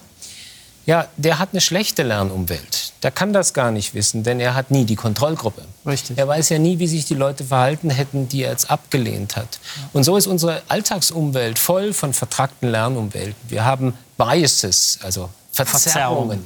[0.88, 2.94] ja, der hat eine schlechte Lernumwelt.
[3.03, 5.62] Der kann das gar nicht wissen, denn er hat nie die Kontrollgruppe.
[5.86, 6.16] Richtig.
[6.16, 9.61] Er weiß ja nie, wie sich die Leute verhalten hätten, die er jetzt abgelehnt hat.
[9.92, 13.36] Und so ist unsere Alltagsumwelt voll von vertragten Lernumwelten.
[13.51, 15.28] Wir haben Biases, also
[15.66, 16.40] Verzerrungen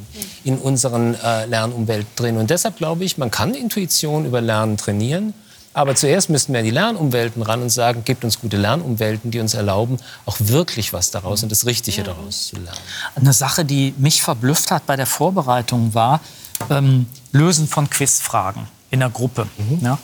[0.44, 2.36] in unseren äh, Lernumwelten drin.
[2.36, 5.34] Und deshalb glaube ich, man kann Intuition über Lernen trainieren.
[5.74, 9.54] Aber zuerst müssten wir die Lernumwelten ran und sagen, gibt uns gute Lernumwelten, die uns
[9.54, 9.96] erlauben,
[10.26, 12.78] auch wirklich was daraus und das Richtige daraus zu lernen.
[13.14, 16.20] Eine Sache, die mich verblüfft hat bei der Vorbereitung, war
[16.68, 19.46] ähm, Lösen von Quizfragen in der Gruppe.
[19.56, 19.78] Mhm.
[19.82, 19.98] Ja?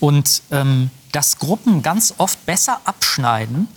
[0.00, 3.68] Und ähm, dass Gruppen ganz oft besser abschneiden,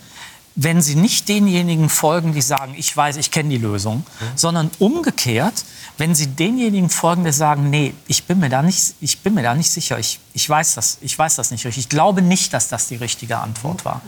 [0.56, 4.24] wenn sie nicht denjenigen folgen, die sagen, ich weiß, ich kenne die Lösung, mhm.
[4.34, 5.64] sondern umgekehrt,
[5.98, 9.42] wenn sie denjenigen folgen, die sagen, nee, ich bin mir da nicht, ich bin mir
[9.42, 12.54] da nicht sicher, ich, ich, weiß das, ich weiß das nicht richtig, ich glaube nicht,
[12.54, 14.00] dass das die richtige Antwort war.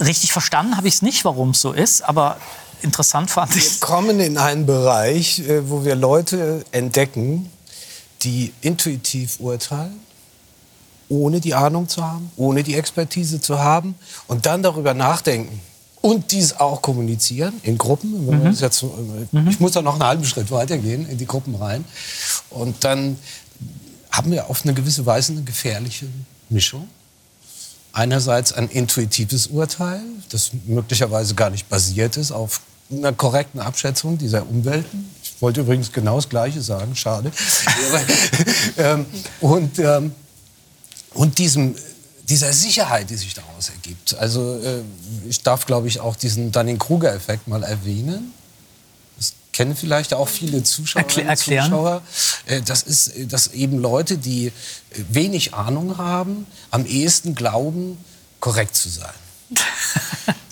[0.00, 2.38] Richtig verstanden habe ich es nicht, warum es so ist, aber
[2.80, 7.50] interessant fand ich Wir kommen in einen Bereich, äh, wo wir Leute entdecken,
[8.22, 10.07] die intuitiv urteilen
[11.08, 13.94] ohne die Ahnung zu haben, ohne die Expertise zu haben
[14.26, 15.60] und dann darüber nachdenken
[16.00, 18.26] und dies auch kommunizieren in Gruppen.
[18.26, 18.52] Mhm.
[18.52, 19.48] Jetzt, mhm.
[19.48, 21.84] Ich muss da noch einen halben Schritt weitergehen in die Gruppen rein.
[22.50, 23.18] Und dann
[24.10, 26.06] haben wir auf eine gewisse Weise eine gefährliche
[26.48, 26.88] Mischung.
[27.92, 30.00] Einerseits ein intuitives Urteil,
[30.30, 35.10] das möglicherweise gar nicht basiert ist auf einer korrekten Abschätzung dieser Umwelten.
[35.22, 37.32] Ich wollte übrigens genau das Gleiche sagen, schade.
[38.76, 39.06] Ähm,
[39.40, 40.12] und ähm,
[41.14, 41.74] und diesem,
[42.28, 44.14] dieser Sicherheit, die sich daraus ergibt.
[44.16, 44.82] Also äh,
[45.28, 48.32] ich darf, glaube ich, auch diesen Dunning-Kruger-Effekt mal erwähnen.
[49.16, 52.02] Das kennen vielleicht auch viele Zuschauerinnen und Zuschauer.
[52.46, 54.52] Äh, das ist, dass eben Leute, die
[54.94, 57.98] wenig Ahnung haben, am ehesten glauben,
[58.40, 59.14] korrekt zu sein.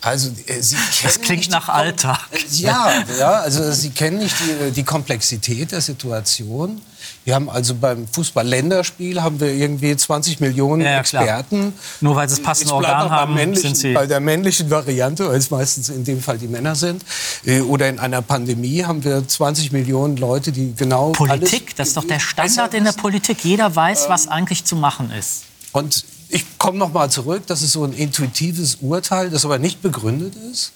[0.03, 2.21] Also, äh, Sie das klingt nach Alltag.
[2.53, 6.81] Ja, ja, also Sie kennen nicht die, die Komplexität der Situation.
[7.25, 11.73] Wir haben also beim Fußball-Länderspiel haben wir irgendwie 20 Millionen ja, Experten.
[12.01, 13.95] Nur weil sie es passende Organ haben, sind sie...
[13.95, 17.03] Bei der männlichen Variante, weil es meistens in dem Fall die Männer sind.
[17.45, 21.97] Äh, oder in einer Pandemie haben wir 20 Millionen Leute, die genau Politik, das ist
[21.97, 23.39] doch der Standard in der Politik.
[23.43, 25.43] Jeder weiß, ähm, was eigentlich zu machen ist.
[25.73, 27.43] Und ich komme noch mal zurück.
[27.47, 30.73] Das ist so ein intuitives Urteil, das aber nicht begründet ist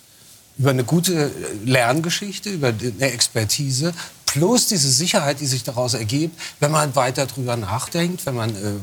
[0.61, 1.31] über eine gute
[1.65, 3.95] Lerngeschichte, über eine Expertise,
[4.27, 8.75] plus diese Sicherheit, die sich daraus ergibt, wenn man weiter drüber nachdenkt, wenn man äh,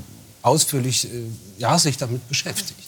[0.41, 1.25] ausführlich äh,
[1.59, 2.87] ja, sich damit beschäftigt.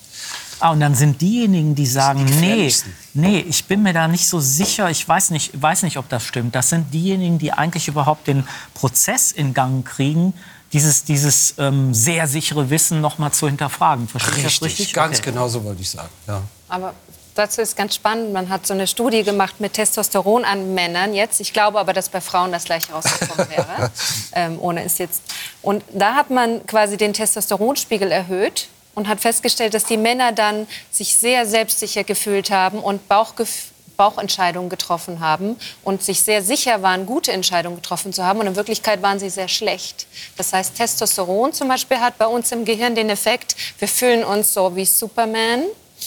[0.59, 2.73] Ah, und dann sind diejenigen, die sagen, die nee,
[3.13, 6.25] nee, ich bin mir da nicht so sicher, ich weiß nicht, weiß nicht, ob das
[6.25, 6.53] stimmt.
[6.55, 10.33] Das sind diejenigen, die eigentlich überhaupt den Prozess in Gang kriegen,
[10.73, 14.07] dieses, dieses ähm, sehr sichere Wissen noch mal zu hinterfragen.
[14.07, 14.93] Verstehe ich das richtig?
[14.93, 15.31] Ganz Okay.
[15.31, 16.09] genau so wollte ich sagen.
[16.27, 16.41] Ja.
[16.67, 16.93] Aber
[17.35, 21.39] dazu ist ganz spannend, man hat so eine Studie gemacht mit Testosteron an Männern jetzt.
[21.39, 23.91] Ich glaube aber, dass bei Frauen das gleiche rausgekommen wäre,
[24.33, 25.21] ähm, ohne es jetzt.
[25.61, 30.67] Und da hat man quasi den Testosteronspiegel erhöht und hat festgestellt, dass die Männer dann
[30.91, 33.65] sich sehr selbstsicher gefühlt haben und Bauchgef
[33.99, 38.39] Bauchentscheidungen getroffen haben und sich sehr sicher waren, gute Entscheidungen getroffen zu haben.
[38.39, 40.07] Und in Wirklichkeit waren sie sehr schlecht.
[40.37, 44.53] Das heißt, Testosteron zum Beispiel hat bei uns im Gehirn den Effekt, wir fühlen uns
[44.53, 45.63] so wie Superman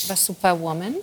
[0.07, 0.95] oder Superwoman.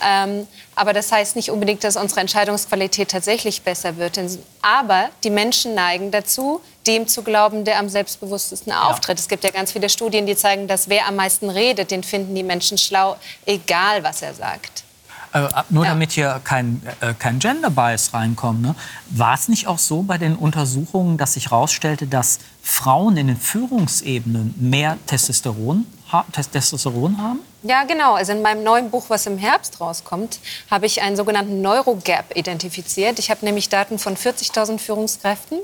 [0.00, 4.20] Ähm, aber das heißt nicht unbedingt, dass unsere Entscheidungsqualität tatsächlich besser wird.
[4.62, 9.18] Aber die Menschen neigen dazu, dem zu glauben, der am selbstbewusstesten auftritt.
[9.18, 12.36] Es gibt ja ganz viele Studien, die zeigen, dass wer am meisten redet, den finden
[12.36, 14.84] die Menschen schlau, egal was er sagt.
[15.32, 15.90] Äh, nur Ja.
[15.90, 18.62] damit hier kein, äh, kein Gender Bias reinkommt.
[18.62, 18.74] Ne?
[19.10, 23.36] War es nicht auch so bei den Untersuchungen, dass sich herausstellte, dass Frauen in den
[23.36, 27.40] Führungsebenen mehr Testosteron, ha Tes- Testosteron haben?
[27.64, 28.14] Ja, genau.
[28.14, 30.38] Also in meinem neuen Buch, was im Herbst rauskommt,
[30.70, 33.18] habe ich einen sogenannten Neurogap identifiziert.
[33.18, 35.58] Ich habe nämlich Daten von 40.000 Führungskräften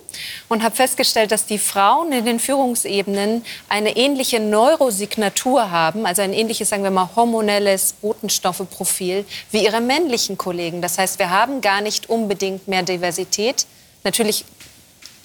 [0.48, 6.32] und habe festgestellt, dass die Frauen in den Führungsebenen eine ähnliche Neurosignatur haben, also ein
[6.32, 10.82] ähnliches, sagen wir mal, hormonelles Botenstoffeprofil wie ihre männlichen Kollegen.
[10.82, 13.66] Das heißt, wir haben gar nicht unbedingt mehr Diversität.
[14.02, 14.44] Natürlich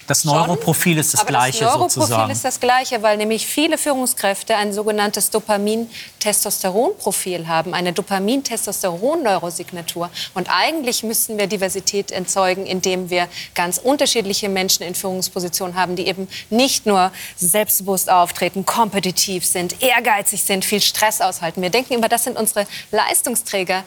[0.10, 2.32] Das Neuroprofil ist das aber gleiche das Neuroprofil sozusagen.
[2.32, 10.10] ist das gleiche, weil nämlich viele Führungskräfte ein sogenanntes Dopamin-Testosteron-Profil haben, eine Dopamin-Testosteron-Neurosignatur.
[10.34, 16.08] Und eigentlich müssten wir Diversität erzeugen, indem wir ganz unterschiedliche Menschen in Führungspositionen haben, die
[16.08, 21.62] eben nicht nur selbstbewusst auftreten, kompetitiv sind, ehrgeizig sind, viel Stress aushalten.
[21.62, 23.84] Wir denken immer, das sind unsere Leistungsträger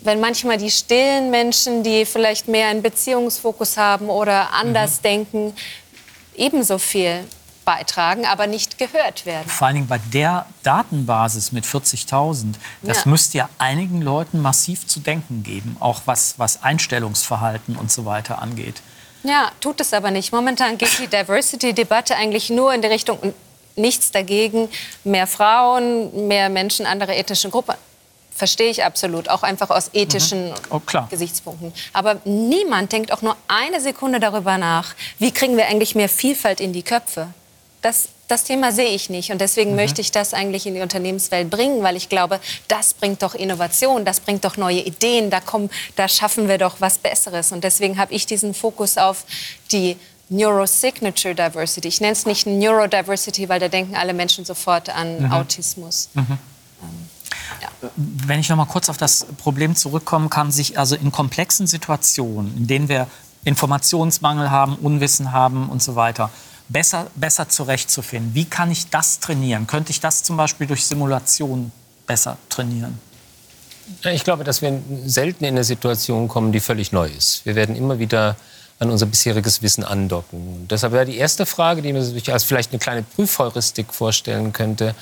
[0.00, 5.54] wenn manchmal die stillen Menschen, die vielleicht mehr einen Beziehungsfokus haben oder anders denken,
[6.36, 7.24] ebenso viel
[7.64, 9.48] beitragen, aber nicht gehört werden.
[9.48, 13.10] Vor allen Dingen bei der Datenbasis mit 40.000, das Ja.
[13.10, 18.40] müsste ja einigen Leuten massiv zu denken geben, auch was, was Einstellungsverhalten und so weiter
[18.40, 18.82] angeht.
[19.24, 20.32] Ja, tut es aber nicht.
[20.32, 23.18] Momentan geht die Diversity-Debatte eigentlich nur in die Richtung,
[23.74, 24.68] nichts dagegen,
[25.02, 27.74] mehr Frauen, mehr Menschen anderer ethnischer Gruppen.
[28.36, 31.08] Verstehe ich absolut, auch einfach aus ethischen Oh, klar.
[31.10, 31.72] Gesichtspunkten.
[31.94, 36.60] Aber niemand denkt auch nur eine Sekunde darüber nach, wie kriegen wir eigentlich mehr Vielfalt
[36.60, 37.28] in die Köpfe.
[37.80, 39.32] Das, das Thema sehe ich nicht.
[39.32, 43.22] Und deswegen möchte ich das eigentlich in die Unternehmenswelt bringen, weil ich glaube, das bringt
[43.22, 47.52] doch Innovation, das bringt doch neue Ideen, da, kommen, da schaffen wir doch was Besseres.
[47.52, 49.24] Und deswegen habe ich diesen Fokus auf
[49.72, 49.96] die
[50.28, 51.88] Neurosignature Diversity.
[51.88, 56.10] Ich nenne es nicht Neurodiversity, weil da denken alle Menschen sofort an Autismus.
[57.96, 62.56] Wenn ich noch mal kurz auf das Problem zurückkommen kann, sich also in komplexen Situationen,
[62.56, 63.06] in denen wir
[63.44, 66.30] Informationsmangel haben, Unwissen haben und so weiter,
[66.68, 68.34] besser, besser zurechtzufinden.
[68.34, 69.66] Wie kann ich das trainieren?
[69.66, 71.70] Könnte ich das zum Beispiel durch Simulation
[72.06, 72.98] besser trainieren?
[74.02, 77.46] Ich glaube, dass wir selten in eine Situation kommen, die völlig neu ist.
[77.46, 78.36] Wir werden immer wieder
[78.78, 80.40] an unser bisheriges Wissen andocken.
[80.40, 84.52] Und deshalb wäre die erste Frage, die man sich als vielleicht eine kleine Prüfheuristik vorstellen
[84.52, 84.94] könnte,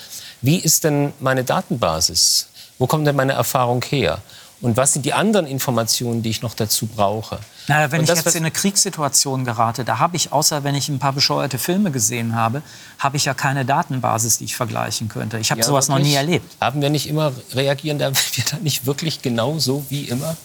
[0.43, 2.49] wie ist denn meine Datenbasis?
[2.78, 4.18] Wo kommt denn meine Erfahrung her?
[4.61, 7.38] Und was sind die anderen Informationen, die ich noch dazu brauche?
[7.66, 10.88] Naja, wenn ich das, jetzt in eine Kriegssituation gerate, da habe ich, außer wenn ich
[10.88, 12.62] ein paar bescheuerte Filme gesehen habe,
[12.98, 15.38] habe ich ja keine Datenbasis, die ich vergleichen könnte.
[15.38, 16.46] Ich habe Ja, sowas noch nie erlebt.
[16.61, 20.36] Haben wir nicht immer, reagieren da wir da nicht wirklich genau so wie immer?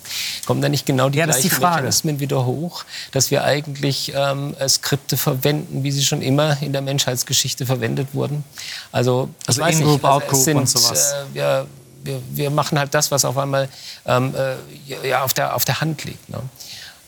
[0.45, 1.75] Kommen da nicht genau die Ja, die gleichen Frage.
[1.77, 6.73] Mechanismen wieder hoch, dass wir eigentlich ähm, äh, Skripte verwenden, wie sie schon immer in
[6.73, 8.43] der Menschheitsgeschichte verwendet wurden?
[8.91, 11.13] Also, Also In-Group, also Out-Group sind, und sowas.
[11.13, 11.67] Äh, wir,
[12.03, 13.69] wir, wir machen halt das, was auf einmal
[14.05, 16.29] ähm, äh, ja, auf, der, auf der Hand liegt.
[16.29, 16.39] Ne?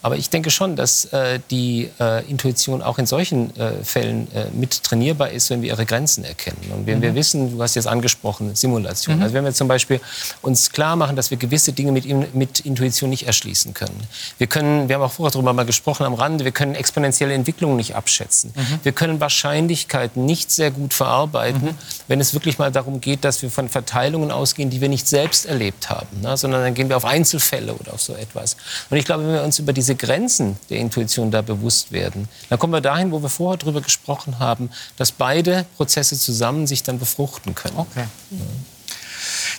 [0.02, 4.46] Aber ich denke schon, dass äh, die äh, Intuition auch in solchen äh, Fällen äh,
[4.52, 6.72] mit trainierbar ist, wenn wir ihre Grenzen erkennen.
[6.76, 9.22] Und wenn wir wissen, du hast jetzt angesprochen, Simulation.
[9.22, 10.00] Also wenn wir zum Beispiel
[10.42, 14.00] uns klar machen, dass wir gewisse Dinge mit, mit Intuition nicht erschließen können.
[14.38, 17.76] Wir können, wir haben auch vorher darüber mal gesprochen am Rande, wir können exponentielle Entwicklungen
[17.76, 18.54] nicht abschätzen.
[18.84, 21.76] Wir können Wahrscheinlichkeiten nicht sehr gut verarbeiten,
[22.08, 25.46] wenn es wirklich mal darum geht, dass wir von Verteilungen ausgehen, die wir nicht selbst
[25.46, 26.36] erlebt haben, ne?
[26.38, 28.58] sondern dann gehen wir auf Einzelfälle oder auf so etwas.
[28.90, 32.60] Und ich glaube, wenn wir uns über diese Grenzen der Intuition da bewusst werden, dann
[32.60, 37.00] kommen wir dahin, wo wir vorher darüber gesprochen haben, dass beide Prozesse zusammen sich dann
[37.00, 37.78] befruchten können.
[37.78, 38.06] Okay.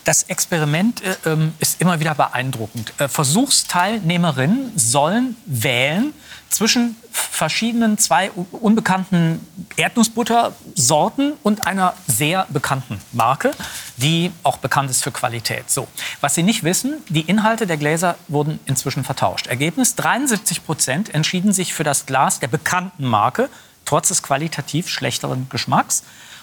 [0.04, 2.92] Das Experiment äh, ähm, ist immer wieder beeindruckend.
[2.98, 6.12] Äh, Versuchsteilnehmerinnen sollen wählen
[6.52, 9.46] zwischen verschiedenen zwei unbekannten
[9.76, 13.52] Erdnussbuttersorten und einer sehr bekannten Marke,
[13.96, 15.70] die auch bekannt ist für Qualität.
[15.70, 15.88] So,
[16.20, 19.46] was Sie nicht wissen, die Inhalte der Gläser wurden inzwischen vertauscht.
[19.46, 23.48] Ergebnis: 73 Prozent entschieden sich für das Glas der bekannten Marke,
[23.84, 26.02] trotz des qualitativ schlechteren Geschmacks.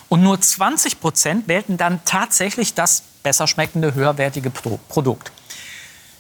[0.10, 5.32] Und nur 20 Prozent wählten dann tatsächlich das besser schmeckende, höherwertige Produkt.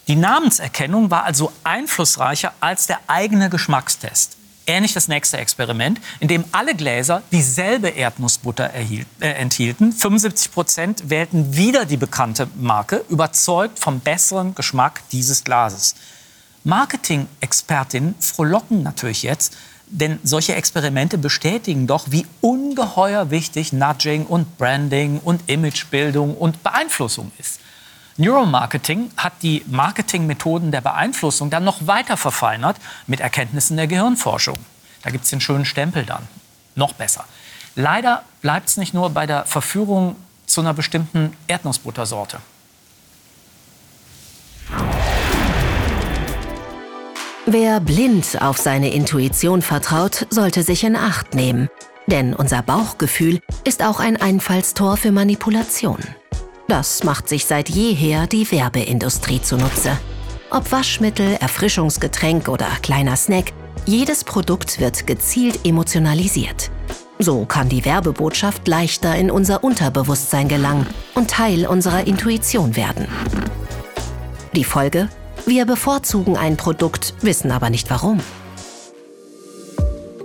[0.07, 4.37] Die Namenserkennung war also einflussreicher als der eigene Geschmackstest.
[4.65, 9.91] Ähnlich das nächste Experiment, in dem alle Gläser dieselbe Erdnussbutter erhielt, äh, enthielten.
[9.91, 15.95] 75 Prozent wählten wieder die bekannte Marke, überzeugt vom besseren Geschmack dieses Glases.
[16.63, 19.55] Marketing-Expertinnen frohlocken natürlich jetzt,
[19.89, 27.31] denn solche Experimente bestätigen doch, wie ungeheuer wichtig Nudging und Branding und Imagebildung und Beeinflussung
[27.39, 27.59] ist.
[28.17, 32.77] Neuromarketing hat die Marketingmethoden der Beeinflussung dann noch weiter verfeinert
[33.07, 34.59] mit Erkenntnissen der Gehirnforschung.
[35.01, 36.27] Da gibt es den schönen Stempel dann.
[36.75, 37.23] Noch besser.
[37.75, 42.39] Leider bleibt es nicht nur bei der Verführung zu einer bestimmten Erdnussbuttersorte.
[47.51, 51.67] Wer blind auf seine Intuition vertraut, sollte sich in Acht nehmen.
[52.05, 55.97] Denn unser Bauchgefühl ist auch ein Einfallstor für Manipulation.
[56.67, 59.97] Das macht sich seit jeher die Werbeindustrie zunutze.
[60.51, 63.51] Ob Waschmittel, Erfrischungsgetränk oder kleiner Snack,
[63.87, 66.69] jedes Produkt wird gezielt emotionalisiert.
[67.17, 70.85] So kann die Werbebotschaft leichter in unser Unterbewusstsein gelangen
[71.15, 73.07] und Teil unserer Intuition werden.
[74.53, 75.09] Die Folge?
[75.49, 78.19] Wir bevorzugen ein Produkt, wissen aber nicht warum.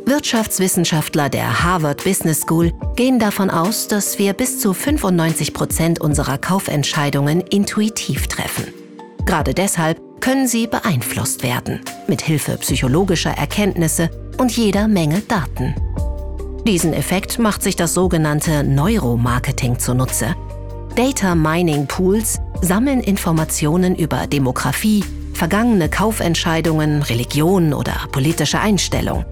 [0.05, 6.37] Wirtschaftswissenschaftler der Harvard Business School gehen davon aus, dass wir bis zu 95 Prozent unserer
[6.37, 8.67] Kaufentscheidungen intuitiv treffen.
[9.25, 15.75] Gerade deshalb können sie beeinflusst werden, mit Hilfe psychologischer Erkenntnisse und jeder Menge Daten.
[16.67, 20.37] Diesen Effekt macht sich das sogenannte Neuromarketing zunutze.
[20.97, 29.25] Data Mining Pools sammeln Informationen über Demografie, vergangene Kaufentscheidungen, Religion oder politische Einstellung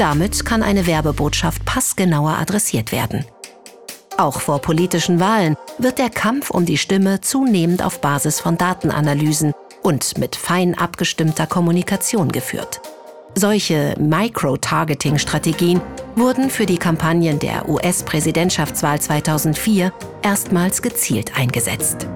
[0.00, 3.24] damit kann eine Werbebotschaft passgenauer adressiert werden.
[4.16, 9.52] Auch vor politischen Wahlen wird der Kampf um die Stimme zunehmend auf Basis von Datenanalysen
[9.82, 12.80] und mit fein abgestimmter Kommunikation geführt.
[13.34, 15.80] Solche Micro-Targeting-Strategien
[16.16, 19.92] wurden für die Kampagnen der US-Präsidentschaftswahl 2004
[20.22, 22.08] erstmals gezielt eingesetzt.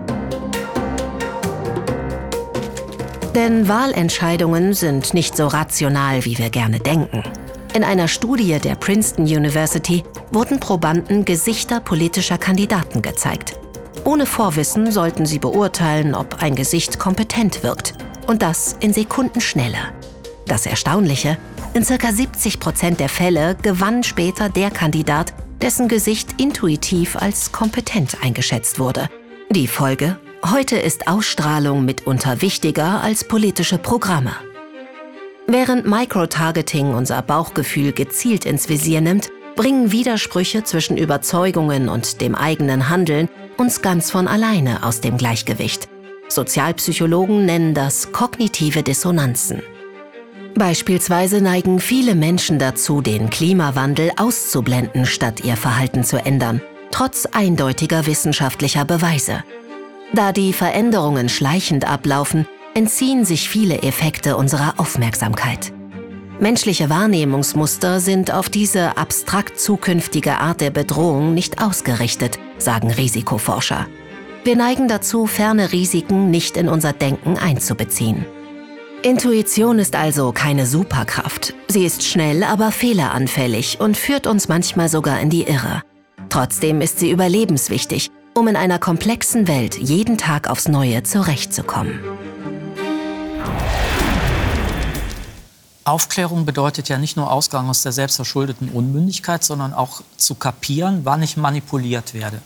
[3.35, 7.25] Denn Wahlentscheidungen sind nicht so rational, wie wir gerne denken.
[7.75, 13.59] In einer Studie der Princeton University wurden Probanden Gesichter politischer Kandidaten gezeigt.
[14.05, 17.95] Ohne Vorwissen sollten sie beurteilen, ob ein Gesicht kompetent wirkt.
[18.29, 19.79] Und das in Sekundenschnelle.
[20.47, 21.37] Das Erstaunliche,
[21.73, 22.13] in ca.
[22.13, 29.09] 70 Prozent der Fälle gewann später der Kandidat, dessen Gesicht intuitiv als kompetent eingeschätzt wurde.
[29.51, 30.19] Die Folge?
[30.53, 34.33] Heute ist Ausstrahlung mitunter wichtiger als politische Programme.
[35.47, 42.91] Während Microtargeting unser Bauchgefühl gezielt ins Visier nimmt, bringen Widersprüche zwischen Überzeugungen und dem eigenen
[42.91, 45.89] Handeln uns ganz von alleine aus dem Gleichgewicht.
[46.29, 49.63] Sozialpsychologen nennen das kognitive Dissonanzen.
[50.55, 58.07] Beispielsweise neigen viele Menschen dazu, den Klimawandel auszublenden, statt ihr Verhalten zu ändern, trotz eindeutiger
[58.07, 59.43] wissenschaftlicher Beweise.
[60.13, 65.73] Da die Veränderungen schleichend ablaufen, entziehen sich viele Effekte unserer Aufmerksamkeit.
[66.41, 73.87] Menschliche Wahrnehmungsmuster sind auf diese abstrakt zukünftige Art der Bedrohung nicht ausgerichtet, sagen Risikoforscher.
[74.43, 78.27] Wir neigen dazu, ferne Risiken nicht in unser Denken einzubeziehen.
[79.03, 81.55] Intuition ist also keine Superkraft.
[81.69, 85.83] Sie ist schnell, aber fehleranfällig und führt uns manchmal sogar in die Irre.
[86.31, 92.01] Trotzdem ist sie überlebenswichtig, um in einer komplexen Welt jeden Tag aufs Neue zurechtzukommen.
[95.85, 101.23] Aufklärung bedeutet ja nicht nur Ausgang aus der selbstverschuldeten Unmündigkeit, sondern auch zu kapieren, wann
[101.23, 102.41] ich manipuliert werde.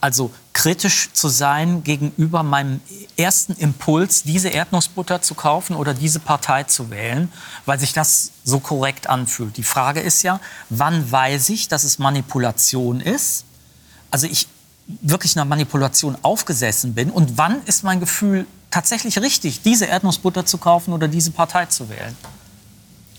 [0.00, 2.80] Also kritisch zu sein gegenüber meinem
[3.16, 7.32] ersten Impuls, diese Erdnussbutter zu kaufen oder diese Partei zu wählen,
[7.64, 9.56] weil sich das so korrekt anfühlt.
[9.56, 13.44] Die Frage ist ja, wann weiß ich, dass es Manipulation ist?
[14.10, 14.48] Also ich
[15.02, 20.58] wirklich einer Manipulation aufgesessen bin und wann ist mein Gefühl tatsächlich richtig, diese Erdnussbutter zu
[20.58, 22.16] kaufen oder diese Partei zu wählen?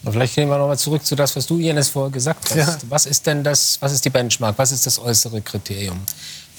[0.10, 2.56] Vielleicht gehen wir noch mal zurück zu das, was du, Ines, vorher gesagt hast.
[2.58, 2.78] Ja.
[2.90, 6.00] Was ist denn das, was ist die Benchmark, was ist das äußere Kriterium?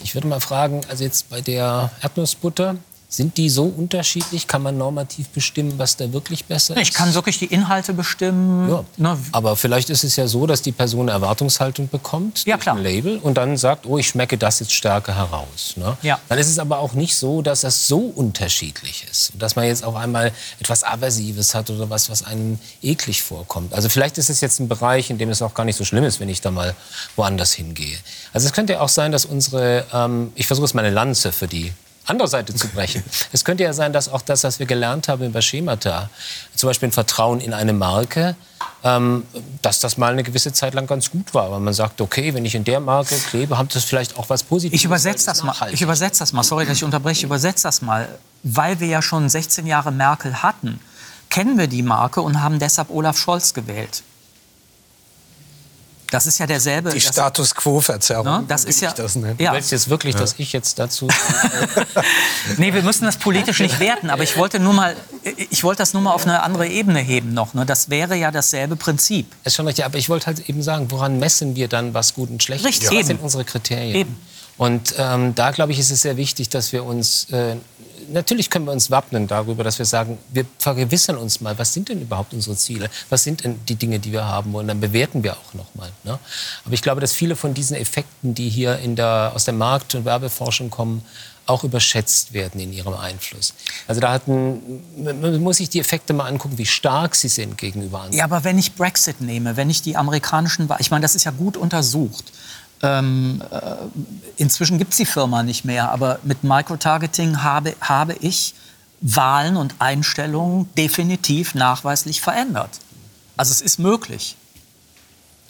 [0.02, 2.76] Ich würde mal fragen, also jetzt bei der Erdnussbutter,
[3.10, 4.46] sind die so unterschiedlich?
[4.46, 6.82] Kann man normativ bestimmen, was da wirklich besser ist?
[6.82, 8.68] Ich kann wirklich die Inhalte bestimmen.
[8.68, 8.84] Ja.
[8.98, 12.76] Ne, Aber vielleicht ist es ja so, dass die Person eine Erwartungshaltung bekommt Ja, klar.
[12.76, 15.74] ein Label und dann sagt, oh, ich schmecke das jetzt stärker heraus.
[15.76, 15.96] Ne?
[16.02, 16.18] Ja.
[16.28, 19.32] Dann ist es aber auch nicht so, dass das so unterschiedlich ist.
[19.38, 23.72] Dass man jetzt auf einmal etwas Aversives hat oder was, was einem eklig vorkommt.
[23.72, 26.04] Also vielleicht ist es jetzt ein Bereich, in dem es auch gar nicht so schlimm
[26.04, 26.74] ist, wenn ich da mal
[27.16, 27.96] woanders hingehe.
[28.34, 31.32] Also es könnte ja auch sein, dass unsere, ähm, ich versuche es mal eine Lanze
[31.32, 31.72] für die
[32.08, 33.02] andere Seite zu brechen.
[33.32, 36.10] Es könnte ja sein, dass auch das, was wir gelernt haben über Schemata,
[36.54, 38.36] zum Beispiel ein Vertrauen in eine Marke,
[38.84, 39.24] ähm,
[39.62, 41.50] dass das mal eine gewisse Zeit lang ganz gut war.
[41.50, 44.42] Weil man sagt, okay, wenn ich in der Marke klebe, hat das vielleicht auch was
[44.42, 44.80] Positives.
[44.80, 45.54] Ich übersetze das mal.
[45.72, 46.42] Ich übersetze das mal.
[46.42, 47.18] Sorry, dass ich unterbreche.
[47.18, 48.08] Ich übersetze das mal.
[48.42, 50.80] Weil wir ja schon 16 Jahre Merkel hatten,
[51.28, 54.02] kennen wir die Marke und haben deshalb Olaf Scholz gewählt.
[56.10, 56.90] Das ist ja derselbe.
[56.90, 58.24] Die das, Status Quo-Verzerrung.
[58.24, 58.92] ne, das ist ja.
[58.92, 59.20] das ja.
[59.20, 61.08] Du willst jetzt wirklich, dass ich jetzt dazu...
[62.56, 64.96] Nee, wir müssen das politisch nicht werten, aber ich wollte nur mal,
[65.50, 67.52] ich wollte das nur mal auf eine andere Ebene heben noch.
[67.54, 67.66] Ne?
[67.66, 69.26] Das wäre ja dasselbe Prinzip.
[69.44, 72.30] ist schon richtig, aber ich wollte halt eben sagen, woran messen wir dann, was gut
[72.30, 72.92] und schlecht Richtig, ist?
[72.92, 73.00] eben.
[73.00, 73.94] Was sind unsere Kriterien?
[73.94, 74.16] Eben.
[74.58, 77.30] Und ähm, da, glaube ich, ist es sehr wichtig, dass wir uns...
[77.30, 77.56] Äh,
[78.10, 81.90] Natürlich können wir uns wappnen darüber, dass wir sagen, wir vergewissern uns mal, was sind
[81.90, 82.88] denn überhaupt unsere Ziele?
[83.10, 84.66] Was sind denn die Dinge, die wir haben wollen?
[84.66, 85.90] Dann bewerten wir auch noch mal.
[86.04, 86.18] Ne?
[86.64, 89.94] Aber ich glaube, dass viele von diesen Effekten, die hier in der, aus der Markt-
[89.94, 91.04] und Werbeforschung kommen,
[91.44, 93.54] auch überschätzt werden in ihrem Einfluss.
[93.86, 97.58] Also da hat ein, man muss sich die Effekte mal angucken, wie stark sie sind
[97.58, 98.18] gegenüber anderen.
[98.18, 101.30] Ja, aber wenn ich Brexit nehme, wenn ich die amerikanischen, ich meine, das ist ja
[101.30, 102.24] gut untersucht.
[102.82, 103.58] Ähm, äh,
[104.36, 108.54] inzwischen gibt es die Firma nicht mehr, aber mit Microtargeting habe, habe ich
[109.00, 112.70] Wahlen und Einstellungen definitiv nachweislich verändert.
[113.36, 114.36] Also es ist möglich.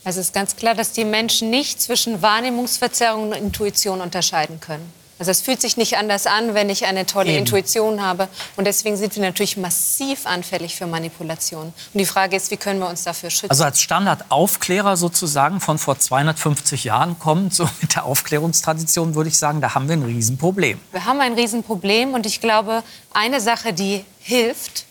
[0.04, 4.92] Also es ist ganz klar, dass die Menschen nicht zwischen Wahrnehmungsverzerrung und Intuition unterscheiden können.
[5.18, 7.40] Also es fühlt sich nicht anders an, wenn ich eine tolle Eben.
[7.40, 8.28] Intuition habe.
[8.56, 11.72] Und deswegen sind wir natürlich massiv anfällig für Manipulation.
[11.92, 13.50] Und die Frage ist, wie können wir uns dafür schützen?
[13.50, 19.38] Also als Standardaufklärer sozusagen von vor 250 Jahren kommt, so mit der Aufklärungstradition würde ich
[19.38, 20.80] sagen, da haben wir ein Riesenproblem.
[20.92, 24.84] Wir haben ein Riesenproblem und ich glaube, eine Sache, die hilft,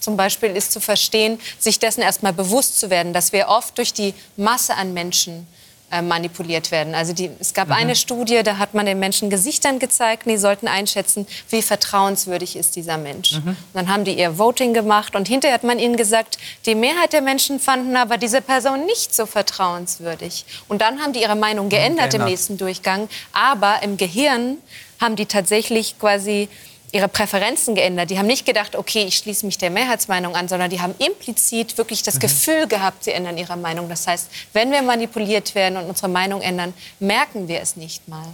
[0.00, 3.92] zum Beispiel ist zu verstehen, sich dessen erstmal bewusst zu werden, dass wir oft durch
[3.92, 5.46] die Masse an Menschen
[5.94, 6.92] äh, manipuliert werden.
[6.92, 10.66] Also die, es gab eine Studie, da hat man den Menschen Gesichtern gezeigt die sollten
[10.66, 13.34] einschätzen, wie vertrauenswürdig ist dieser Mensch.
[13.34, 17.12] Und dann haben die ihr Voting gemacht und hinterher hat man ihnen gesagt, die Mehrheit
[17.12, 20.44] der Menschen fanden aber diese Person nicht so vertrauenswürdig.
[20.66, 22.26] Und dann haben die ihre Meinung geändert im geändert.
[22.28, 24.58] nächsten Durchgang, aber im Gehirn
[25.00, 26.48] haben die tatsächlich quasi
[26.94, 28.08] ihre Präferenzen geändert.
[28.10, 31.76] Die haben nicht gedacht, okay, ich schließe mich der Mehrheitsmeinung an, sondern die haben implizit
[31.76, 33.88] wirklich das Gefühl gehabt, sie ändern ihre Meinung.
[33.88, 38.26] Das heißt, wenn wir manipuliert werden und unsere Meinung ändern, merken wir es nicht mal.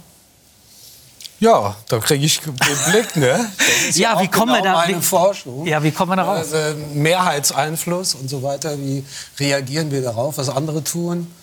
[1.39, 3.51] Ja, da kriege ich den Blick, ne?
[3.93, 5.65] Ja, wie kommen wir genau da- Meine Forschung.
[5.65, 6.37] Ja, wie kommen wir darauf?
[6.37, 6.55] Also,
[6.93, 8.77] Mehrheitseinfluss und so weiter.
[8.77, 9.03] Wie
[9.39, 11.33] reagieren wir darauf, was andere tun?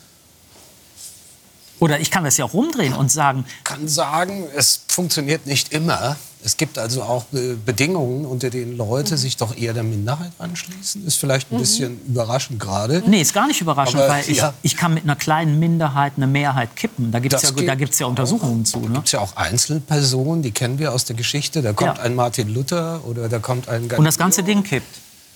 [1.81, 6.17] Oder ich kann das ja auch rumdrehen und sagen, kann sagen, es funktioniert nicht immer.
[6.45, 11.05] Es gibt also auch äh, Bedingungen, unter denen Leute sich doch eher der Minderheit anschließen.
[11.05, 13.03] Ist vielleicht ein bisschen überraschend gerade.
[13.07, 14.55] nee, ist gar nicht überraschend, Aber, weil ich, ja.
[14.63, 17.11] ich kann mit einer kleinen Minderheit eine Mehrheit kippen.
[17.11, 18.79] Da gibt es ja, da gibt's ja Untersuchungen zu.
[18.79, 18.95] Ne?
[18.95, 21.61] gibt es ja auch Einzelpersonen, die kennen wir aus der Geschichte.
[21.61, 22.05] Da kommt Ja.
[22.05, 24.87] ein Martin Luther oder da kommt ein Und das ganze Ding kippt.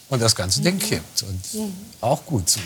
[0.08, 1.24] und das ganze Ding kippt.
[1.24, 1.40] Und
[2.00, 2.60] auch gut so.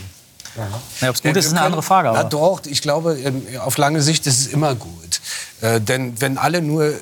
[1.01, 2.11] Ja, Ob es gut ist, ist eine andere Frage.
[2.13, 2.29] Na Aber.
[2.31, 5.21] doch, ich glaube, ähm, auf lange Sicht ist es immer gut.
[5.61, 6.93] Äh, denn wenn alle nur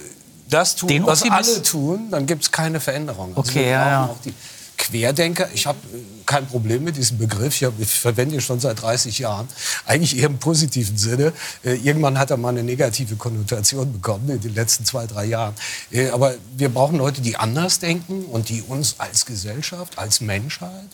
[0.54, 3.36] das tun, Den was Optimist- alle tun, dann gibt es keine Veränderung.
[3.36, 4.06] Also Okay, wir ja, brauchen ja.
[4.14, 4.34] Auch die
[4.76, 8.58] Querdenker, ich habe äh, kein Problem mit diesem Begriff, ich, hab, ich verwende ihn schon
[8.58, 9.46] seit 30 Jahren,
[9.86, 11.32] eigentlich eher im positiven Sinne.
[11.64, 15.54] Äh, irgendwann hat er mal eine negative Konnotation bekommen in den letzten zwei, drei Jahren.
[15.92, 20.88] Äh, aber wir brauchen Leute, die anders denken und die uns als Gesellschaft, als Menschheit,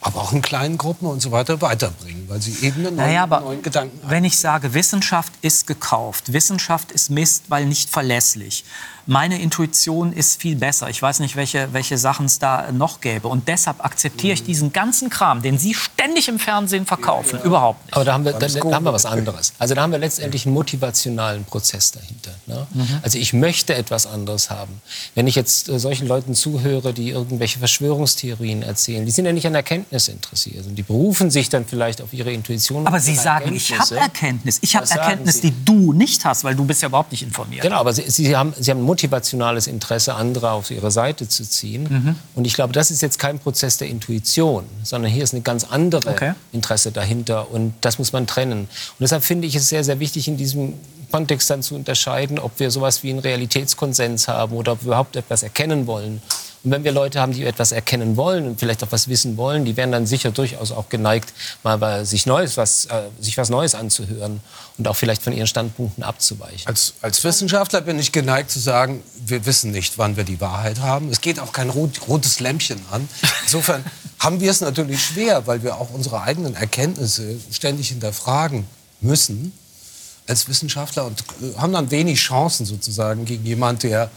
[0.00, 3.24] aber auch in kleinen Gruppen und so weiter weiterbringen, weil sie eben einen neuen, Naja,
[3.24, 4.10] aber neuen Gedanken haben.
[4.10, 8.64] wenn ich sage, Wissenschaft ist gekauft, Wissenschaft ist Mist, weil nicht verlässlich.
[9.06, 10.88] Meine Intuition ist viel besser.
[10.88, 13.28] Ich weiß nicht, welche, welche Sachen es da noch gäbe.
[13.28, 17.40] Und deshalb akzeptiere ich diesen ganzen Kram, den Sie ständig im Fernsehen verkaufen.
[17.42, 17.94] Überhaupt nicht.
[17.94, 19.52] Aber da haben, wir, da, da haben wir was anderes.
[19.58, 22.30] Also da haben wir letztendlich einen motivationalen Prozess dahinter.
[22.46, 22.66] Ne?
[22.72, 23.00] Mhm.
[23.02, 24.80] Also ich möchte etwas anderes haben.
[25.14, 29.46] Wenn ich jetzt äh, solchen Leuten zuhöre, die irgendwelche Verschwörungstheorien erzählen, die sind ja nicht
[29.46, 30.66] an Erkenntnis interessiert.
[30.66, 32.86] Und die berufen sich dann vielleicht auf ihre Intuition.
[32.86, 33.96] Aber Sie sagen, ich habe.
[33.96, 34.58] Erkenntnis.
[34.62, 37.62] Ich habe Erkenntnis, die du nicht hast, weil du bist ja überhaupt nicht informiert.
[37.62, 41.82] Genau, aber sie, sie, haben, sie haben motivationales Interesse, andere auf ihre Seite zu ziehen.
[41.90, 42.16] Mhm.
[42.36, 45.64] Und ich glaube, das ist jetzt kein Prozess der Intuition, sondern hier ist eine ganz
[45.64, 46.34] andere Okay.
[46.52, 47.50] Interesse dahinter.
[47.50, 48.60] Und das muss man trennen.
[48.60, 50.74] Und deshalb finde ich es sehr, sehr wichtig, in diesem
[51.10, 55.16] Kontext dann zu unterscheiden, ob wir sowas wie einen Realitätskonsens haben oder ob wir überhaupt
[55.16, 56.22] etwas erkennen wollen.
[56.64, 59.66] Und wenn wir Leute haben, die etwas erkennen wollen und vielleicht auch was wissen wollen,
[59.66, 63.74] die werden dann sicher durchaus auch geneigt, mal sich, Neues, was, äh, sich was Neues
[63.74, 64.40] anzuhören
[64.78, 66.66] und auch vielleicht von ihren Standpunkten abzuweichen.
[66.66, 70.80] Als, als Wissenschaftler bin ich geneigt zu sagen, wir wissen nicht, wann wir die Wahrheit
[70.80, 71.10] haben.
[71.10, 73.06] Es geht auch kein rot, rotes Lämpchen an.
[73.42, 73.84] Insofern
[74.18, 78.66] haben wir es natürlich schwer, weil wir auch unsere eigenen Erkenntnisse ständig hinterfragen
[79.02, 79.52] müssen
[80.26, 84.10] als Wissenschaftler und äh, haben dann wenig Chancen sozusagen gegen jemanden, der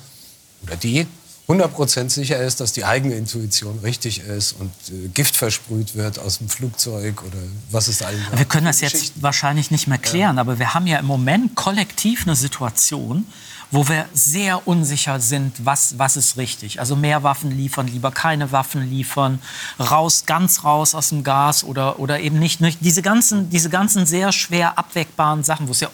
[0.64, 1.06] oder die
[1.48, 6.40] 100% sicher ist, dass die eigene Intuition richtig ist und äh, Gift versprüht wird aus
[6.40, 7.38] dem Flugzeug oder
[7.72, 8.38] was ist eigentlich.
[8.38, 10.42] Wir können das jetzt wahrscheinlich nicht mehr klären, ja.
[10.42, 13.26] aber wir haben ja im Moment kollektiv eine Situation,
[13.72, 16.82] wo wir sehr unsicher sind, was, was ist richtig.
[16.82, 19.40] Also mehr Waffen liefern, lieber keine Waffen liefern,
[19.80, 22.60] raus, ganz raus aus dem Gas oder, oder eben nicht.
[22.82, 25.90] Diese ganzen, diese ganzen sehr schwer abwägbaren Sachen, wo es ja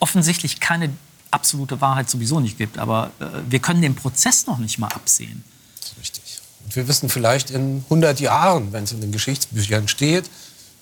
[0.00, 0.90] offensichtlich keine
[1.30, 2.78] absolute Wahrheit sowieso nicht gibt.
[2.78, 5.44] Aber äh, wir können den Prozess noch nicht mal absehen.
[5.80, 6.40] Das ist richtig.
[6.64, 10.28] Und wir wissen vielleicht in 100 Jahren, wenn es in den Geschichtsbüchern steht,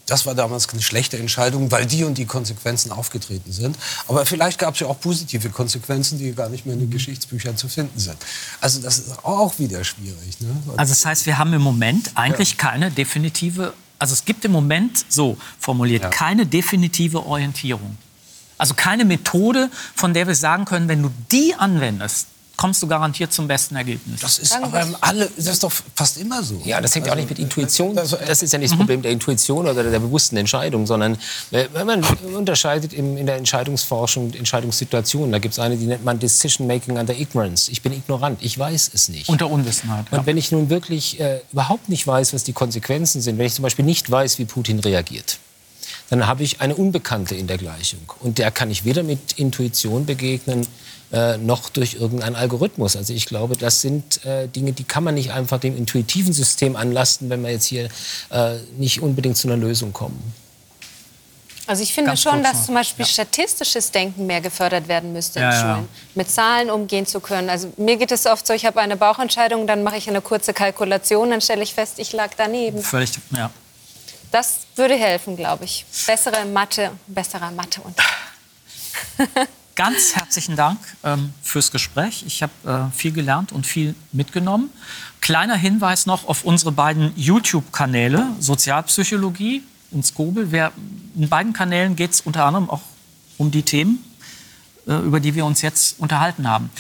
[0.07, 3.77] das war damals eine schlechte Entscheidung, weil die und die Konsequenzen aufgetreten sind.
[4.07, 7.57] Aber vielleicht gab es ja auch positive Konsequenzen, die gar nicht mehr in den Geschichtsbüchern
[7.57, 8.17] zu finden sind.
[8.61, 10.41] Also das ist auch wieder schwierig.
[10.41, 10.49] Ne?
[10.77, 12.57] Also das heißt, wir haben im Moment eigentlich ja.
[12.57, 16.09] keine definitive, also es gibt im Moment, so formuliert, ja.
[16.11, 17.99] keine definitive Orientierung.
[18.59, 23.33] Also keine Methode, von der wir sagen können, wenn du die anwendest, kommst du garantiert
[23.33, 24.21] zum besten Ergebnis.
[24.21, 26.61] Das ist aber alle, das ist doch fast immer so.
[26.65, 27.95] Ja, das hängt also, auch nicht mit Intuition.
[27.95, 31.19] Das ist ja nicht das Problem der Intuition oder der bewussten Entscheidung, sondern
[31.51, 32.03] wenn man
[32.35, 37.15] unterscheidet in der Entscheidungsforschung, Entscheidungssituationen, da gibt es eine, die nennt man Decision Making under
[37.15, 37.71] Ignorance.
[37.71, 39.29] Ich bin ignorant, ich weiß es nicht.
[39.29, 40.07] Unter Unwissenheit.
[40.11, 43.55] Und wenn ich nun wirklich äh, überhaupt nicht weiß, was die Konsequenzen sind, wenn ich
[43.55, 45.39] zum Beispiel nicht weiß, wie Putin reagiert,
[46.11, 48.01] dann habe ich eine Unbekannte in der Gleichung.
[48.21, 50.67] Und der kann ich weder mit Intuition begegnen,
[51.13, 52.97] äh, noch durch irgendeinen Algorithmus.
[52.97, 56.77] Also ich glaube, das sind äh, Dinge, die kann man nicht einfach dem intuitiven System
[56.77, 57.89] anlasten, wenn wir jetzt hier
[58.31, 60.35] äh, nicht unbedingt zu einer Lösung kommen.
[61.69, 63.11] Also ich finde Ganz schon, dass zum Beispiel ja.
[63.11, 66.13] statistisches Denken mehr gefördert werden müsste in ja, Schulen, ja.
[66.15, 67.51] mit Zahlen umgehen zu können.
[67.51, 70.53] Also mir geht es oft so, ich habe eine Bauchentscheidung, dann mache ich eine kurze
[70.53, 72.81] Kalkulation, dann stelle ich fest, ich lag daneben.
[72.83, 73.51] Völlig, ja.
[74.31, 75.85] Das würde helfen, glaube ich.
[76.07, 77.97] Bessere Mathe, besserer Mathe und
[79.77, 82.25] Ganz herzlichen Dank ähm, fürs Gespräch.
[82.27, 84.71] Ich habe äh, viel gelernt und viel mitgenommen.
[85.21, 90.51] Kleiner Hinweis noch auf unsere beiden YouTube-Kanäle, Sozialpsychologie und Skobel.
[90.51, 90.73] Wer,
[91.15, 92.81] in beiden Kanälen geht es unter anderem auch
[93.37, 94.03] um die Themen,
[94.87, 96.71] über die wir uns jetzt unterhalten haben.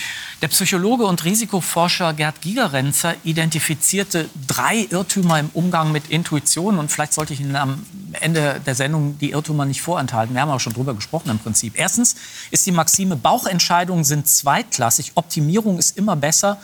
[0.40, 6.78] Der Psychologe und Risikoforscher Gerd Gigerenzer identifizierte drei Irrtümer im Umgang mit Intuition.
[6.78, 10.34] Und vielleicht sollte ich Ihnen am Ende der Sendung die Irrtümer nicht vorenthalten.
[10.36, 11.72] Wir haben auch schon drüber gesprochen im Prinzip.
[11.76, 12.14] Erstens
[12.52, 16.60] ist die Maxime, Bauchentscheidungen sind zweitklassig, Optimierung ist immer besser,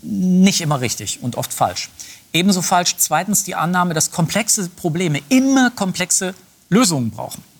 [0.00, 1.90] nicht immer richtig und oft falsch.
[2.32, 6.34] Ebenso falsch zweitens die Annahme, dass komplexe Probleme immer komplexe
[6.70, 7.51] Lösungen brauchen.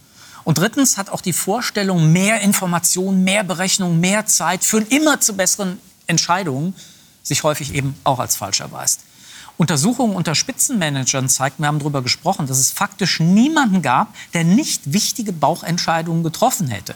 [0.44, 5.34] Und drittens hat auch die Vorstellung, mehr Informationen, mehr Berechnungen, mehr Zeit führen immer zu
[5.34, 6.74] besseren Entscheidungen,
[7.22, 9.00] sich häufig eben auch als falsch erweist.
[9.56, 14.92] Untersuchungen unter Spitzenmanagern zeigten, wir haben darüber gesprochen, dass es faktisch niemanden gab, der nicht
[14.92, 16.94] wichtige Bauchentscheidungen getroffen hätte.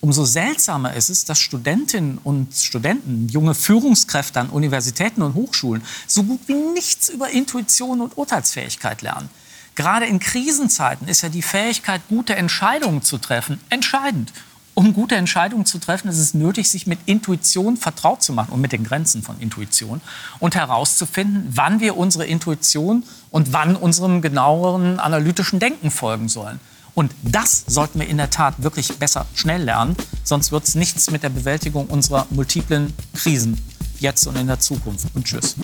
[0.00, 6.24] Umso seltsamer ist es, dass Studentinnen und Studenten, junge Führungskräfte an Universitäten und Hochschulen so
[6.24, 9.30] gut wie nichts über Intuition und Urteilsfähigkeit lernen.
[9.74, 14.32] Gerade in Krisenzeiten ist ja die Fähigkeit, gute Entscheidungen zu treffen, entscheidend.
[14.74, 18.60] Um gute Entscheidungen zu treffen, ist es nötig, sich mit Intuition vertraut zu machen und
[18.62, 20.00] mit den Grenzen von Intuition
[20.38, 26.58] und herauszufinden, wann wir unsere Intuition und wann unserem genaueren analytischen Denken folgen sollen.
[26.94, 31.10] Und das sollten wir in der Tat wirklich besser schnell lernen, sonst wird es nichts
[31.10, 33.58] mit der Bewältigung unserer multiplen Krisen
[33.98, 35.06] jetzt und in der Zukunft.
[35.14, 35.56] Und tschüss.